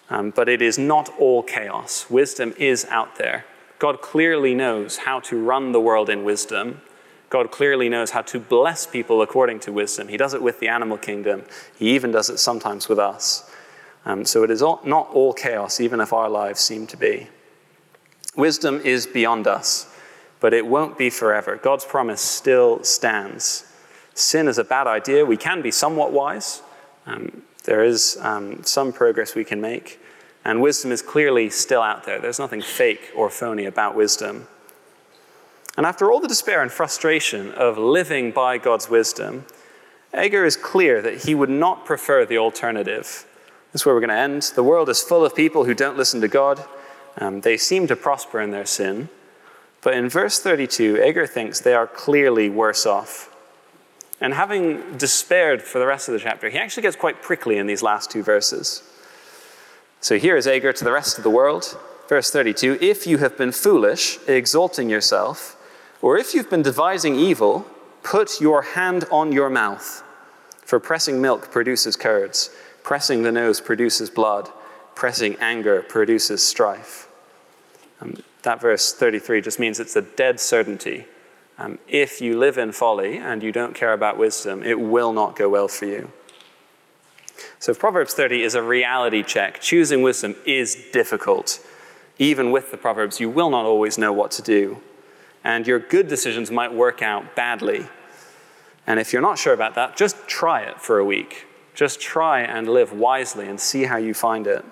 Um, 0.09 0.31
but 0.31 0.49
it 0.49 0.59
is 0.59 0.79
not 0.79 1.07
all 1.19 1.43
chaos. 1.43 2.09
Wisdom 2.09 2.55
is 2.57 2.85
out 2.85 3.17
there. 3.17 3.45
God 3.77 4.01
clearly 4.01 4.55
knows 4.55 4.97
how 4.97 5.19
to 5.21 5.37
run 5.37 5.71
the 5.71 5.79
world 5.79 6.09
in 6.09 6.23
wisdom. 6.23 6.81
God 7.29 7.51
clearly 7.51 7.89
knows 7.89 8.09
how 8.09 8.23
to 8.23 8.39
bless 8.39 8.87
people 8.87 9.21
according 9.21 9.59
to 9.61 9.71
wisdom. 9.71 10.07
He 10.07 10.17
does 10.17 10.33
it 10.33 10.41
with 10.41 10.59
the 10.59 10.67
animal 10.67 10.97
kingdom, 10.97 11.43
He 11.77 11.91
even 11.91 12.09
does 12.09 12.31
it 12.31 12.39
sometimes 12.39 12.89
with 12.89 12.97
us. 12.97 13.47
Um, 14.03 14.25
so 14.25 14.43
it 14.43 14.49
is 14.49 14.63
all, 14.63 14.81
not 14.83 15.09
all 15.13 15.31
chaos, 15.31 15.79
even 15.79 15.99
if 15.99 16.11
our 16.11 16.27
lives 16.27 16.59
seem 16.59 16.87
to 16.87 16.97
be. 16.97 17.27
Wisdom 18.35 18.81
is 18.83 19.05
beyond 19.05 19.45
us 19.45 19.93
but 20.39 20.53
it 20.53 20.65
won't 20.65 20.97
be 20.97 21.09
forever. 21.09 21.57
God's 21.57 21.85
promise 21.85 22.21
still 22.21 22.83
stands. 22.83 23.65
Sin 24.13 24.47
is 24.47 24.57
a 24.57 24.63
bad 24.63 24.87
idea. 24.87 25.25
We 25.25 25.37
can 25.37 25.61
be 25.61 25.71
somewhat 25.71 26.11
wise. 26.11 26.61
Um, 27.05 27.43
there 27.65 27.83
is 27.83 28.17
um, 28.21 28.63
some 28.63 28.91
progress 28.93 29.35
we 29.35 29.43
can 29.43 29.61
make. 29.61 29.99
And 30.45 30.61
wisdom 30.61 30.91
is 30.91 31.01
clearly 31.01 31.49
still 31.49 31.81
out 31.81 32.05
there. 32.05 32.19
There's 32.19 32.39
nothing 32.39 32.61
fake 32.61 33.11
or 33.15 33.29
phony 33.29 33.65
about 33.65 33.95
wisdom. 33.95 34.47
And 35.77 35.85
after 35.85 36.11
all 36.11 36.19
the 36.19 36.27
despair 36.27 36.61
and 36.61 36.71
frustration 36.71 37.51
of 37.51 37.77
living 37.77 38.31
by 38.31 38.57
God's 38.57 38.89
wisdom, 38.89 39.45
Agur 40.13 40.43
is 40.43 40.57
clear 40.57 41.01
that 41.01 41.25
he 41.25 41.35
would 41.35 41.49
not 41.49 41.85
prefer 41.85 42.25
the 42.25 42.37
alternative. 42.37 43.25
This 43.71 43.81
is 43.81 43.85
where 43.85 43.93
we're 43.93 44.01
going 44.01 44.09
to 44.09 44.15
end. 44.15 44.41
The 44.55 44.63
world 44.63 44.89
is 44.89 45.01
full 45.01 45.23
of 45.23 45.35
people 45.35 45.65
who 45.65 45.73
don't 45.73 45.97
listen 45.97 46.21
to 46.21 46.27
God. 46.27 46.65
Um, 47.17 47.41
they 47.41 47.57
seem 47.57 47.87
to 47.87 47.95
prosper 47.95 48.41
in 48.41 48.51
their 48.51 48.65
sin. 48.65 49.09
But 49.81 49.93
in 49.93 50.09
verse 50.09 50.39
32, 50.39 51.01
Agur 51.01 51.25
thinks 51.25 51.59
they 51.59 51.73
are 51.73 51.87
clearly 51.87 52.49
worse 52.49 52.85
off. 52.85 53.35
And 54.21 54.33
having 54.33 54.97
despaired 54.97 55.61
for 55.61 55.79
the 55.79 55.85
rest 55.85 56.09
of 56.09 56.13
the 56.13 56.19
chapter, 56.19 56.49
he 56.49 56.57
actually 56.57 56.83
gets 56.83 56.97
quite 56.97 57.21
prickly 57.21 57.57
in 57.57 57.67
these 57.67 57.81
last 57.81 58.11
two 58.11 58.21
verses. 58.21 58.83
So 60.01 60.17
here 60.17 60.35
is 60.35 60.47
Agur 60.47 60.73
to 60.73 60.83
the 60.83 60.91
rest 60.91 61.17
of 61.17 61.23
the 61.23 61.29
world. 61.29 61.77
Verse 62.09 62.29
32 62.31 62.77
If 62.81 63.07
you 63.07 63.19
have 63.19 63.37
been 63.37 63.51
foolish, 63.51 64.17
exalting 64.27 64.89
yourself, 64.89 65.55
or 66.01 66.17
if 66.17 66.33
you've 66.33 66.49
been 66.49 66.61
devising 66.61 67.15
evil, 67.15 67.65
put 68.03 68.41
your 68.41 68.61
hand 68.61 69.05
on 69.11 69.31
your 69.31 69.49
mouth. 69.49 70.03
For 70.65 70.79
pressing 70.79 71.21
milk 71.21 71.51
produces 71.51 71.95
curds, 71.95 72.49
pressing 72.83 73.23
the 73.23 73.31
nose 73.31 73.61
produces 73.61 74.09
blood, 74.09 74.49
pressing 74.95 75.35
anger 75.39 75.81
produces 75.81 76.45
strife. 76.45 77.07
Um, 78.01 78.15
that 78.43 78.61
verse 78.61 78.93
33 78.93 79.41
just 79.41 79.59
means 79.59 79.79
it's 79.79 79.95
a 79.95 80.01
dead 80.01 80.39
certainty. 80.39 81.05
Um, 81.57 81.77
if 81.87 82.21
you 82.21 82.37
live 82.37 82.57
in 82.57 82.71
folly 82.71 83.17
and 83.17 83.43
you 83.43 83.51
don't 83.51 83.75
care 83.75 83.91
about 83.91 84.17
wisdom, 84.17 84.63
it 84.63 84.79
will 84.79 85.11
not 85.11 85.35
go 85.35 85.49
well 85.49 85.67
for 85.67 85.85
you. 85.85 86.11
So, 87.59 87.73
Proverbs 87.73 88.13
30 88.13 88.43
is 88.43 88.55
a 88.55 88.63
reality 88.63 89.23
check. 89.23 89.59
Choosing 89.59 90.01
wisdom 90.01 90.35
is 90.45 90.77
difficult. 90.93 91.59
Even 92.17 92.51
with 92.51 92.71
the 92.71 92.77
Proverbs, 92.77 93.19
you 93.19 93.29
will 93.29 93.49
not 93.49 93.65
always 93.65 93.97
know 93.97 94.13
what 94.13 94.31
to 94.31 94.41
do. 94.41 94.79
And 95.43 95.67
your 95.67 95.79
good 95.79 96.07
decisions 96.07 96.51
might 96.51 96.73
work 96.73 97.01
out 97.01 97.35
badly. 97.35 97.87
And 98.87 98.99
if 98.99 99.13
you're 99.13 99.21
not 99.21 99.37
sure 99.37 99.53
about 99.53 99.75
that, 99.75 99.95
just 99.95 100.27
try 100.27 100.61
it 100.61 100.81
for 100.81 100.99
a 100.99 101.05
week. 101.05 101.45
Just 101.75 102.01
try 102.01 102.41
and 102.41 102.67
live 102.67 102.91
wisely 102.91 103.47
and 103.47 103.59
see 103.59 103.83
how 103.83 103.97
you 103.97 104.13
find 104.13 104.47
it. 104.47 104.65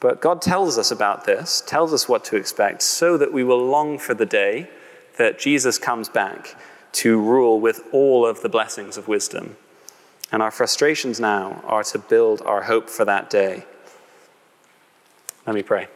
But 0.00 0.20
God 0.20 0.40
tells 0.40 0.78
us 0.78 0.90
about 0.90 1.24
this, 1.24 1.62
tells 1.66 1.92
us 1.92 2.08
what 2.08 2.24
to 2.26 2.36
expect, 2.36 2.82
so 2.82 3.16
that 3.16 3.32
we 3.32 3.42
will 3.42 3.64
long 3.64 3.98
for 3.98 4.14
the 4.14 4.26
day 4.26 4.70
that 5.16 5.38
Jesus 5.38 5.78
comes 5.78 6.08
back 6.08 6.56
to 6.92 7.20
rule 7.20 7.60
with 7.60 7.82
all 7.92 8.24
of 8.24 8.40
the 8.42 8.48
blessings 8.48 8.96
of 8.96 9.08
wisdom. 9.08 9.56
And 10.30 10.42
our 10.42 10.50
frustrations 10.50 11.18
now 11.18 11.62
are 11.64 11.82
to 11.84 11.98
build 11.98 12.42
our 12.42 12.62
hope 12.62 12.88
for 12.88 13.04
that 13.04 13.28
day. 13.28 13.64
Let 15.46 15.54
me 15.54 15.62
pray. 15.62 15.88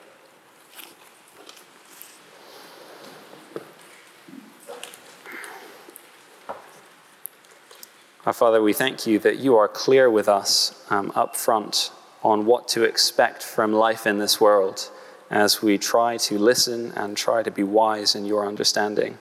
Our 8.24 8.32
Father, 8.32 8.62
we 8.62 8.72
thank 8.72 9.06
you 9.06 9.18
that 9.18 9.38
you 9.38 9.56
are 9.56 9.68
clear 9.68 10.08
with 10.08 10.28
us 10.28 10.84
um, 10.90 11.12
up 11.14 11.36
front 11.36 11.90
on 12.22 12.46
what 12.46 12.68
to 12.68 12.85
expect 12.85 13.42
from 13.42 13.72
life 13.72 14.06
in 14.06 14.18
this 14.18 14.40
world 14.40 14.90
as 15.30 15.62
we 15.62 15.78
try 15.78 16.16
to 16.16 16.38
listen 16.38 16.92
and 16.92 17.16
try 17.16 17.42
to 17.42 17.50
be 17.50 17.62
wise 17.62 18.14
in 18.14 18.24
your 18.24 18.46
understanding. 18.46 19.18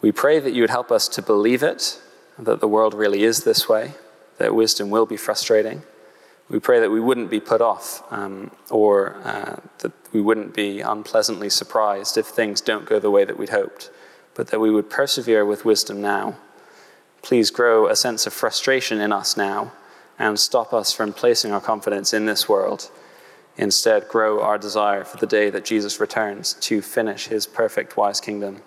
We 0.00 0.12
pray 0.12 0.38
that 0.38 0.52
you 0.52 0.62
would 0.62 0.70
help 0.70 0.92
us 0.92 1.08
to 1.08 1.22
believe 1.22 1.62
it 1.62 2.00
that 2.38 2.60
the 2.60 2.68
world 2.68 2.94
really 2.94 3.22
is 3.22 3.44
this 3.44 3.68
way, 3.68 3.92
that 4.38 4.54
wisdom 4.54 4.90
will 4.90 5.06
be 5.06 5.16
frustrating. 5.16 5.82
We 6.48 6.58
pray 6.58 6.80
that 6.80 6.90
we 6.90 7.00
wouldn't 7.00 7.30
be 7.30 7.40
put 7.40 7.60
off 7.60 8.02
um, 8.10 8.50
or 8.70 9.16
uh, 9.24 9.56
that 9.78 9.92
we 10.12 10.20
wouldn't 10.20 10.54
be 10.54 10.80
unpleasantly 10.80 11.48
surprised 11.48 12.18
if 12.18 12.26
things 12.26 12.60
don't 12.60 12.86
go 12.86 12.98
the 12.98 13.10
way 13.10 13.24
that 13.24 13.38
we'd 13.38 13.50
hoped, 13.50 13.90
but 14.34 14.48
that 14.48 14.60
we 14.60 14.70
would 14.70 14.90
persevere 14.90 15.44
with 15.44 15.64
wisdom 15.64 16.02
now. 16.02 16.36
Please 17.22 17.50
grow 17.50 17.86
a 17.88 17.96
sense 17.96 18.26
of 18.26 18.32
frustration 18.32 19.00
in 19.00 19.12
us 19.12 19.36
now 19.36 19.72
and 20.18 20.38
stop 20.38 20.72
us 20.72 20.92
from 20.92 21.12
placing 21.12 21.52
our 21.52 21.60
confidence 21.60 22.12
in 22.12 22.26
this 22.26 22.48
world. 22.48 22.90
Instead, 23.56 24.08
grow 24.08 24.40
our 24.40 24.58
desire 24.58 25.04
for 25.04 25.16
the 25.16 25.26
day 25.26 25.50
that 25.50 25.64
Jesus 25.64 26.00
returns 26.00 26.54
to 26.54 26.82
finish 26.82 27.28
his 27.28 27.46
perfect, 27.46 27.96
wise 27.96 28.20
kingdom. 28.20 28.62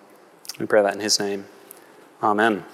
We 0.58 0.66
pray 0.66 0.82
that 0.82 0.94
in 0.94 1.00
his 1.00 1.20
name. 1.20 1.46
Amen. 2.22 2.64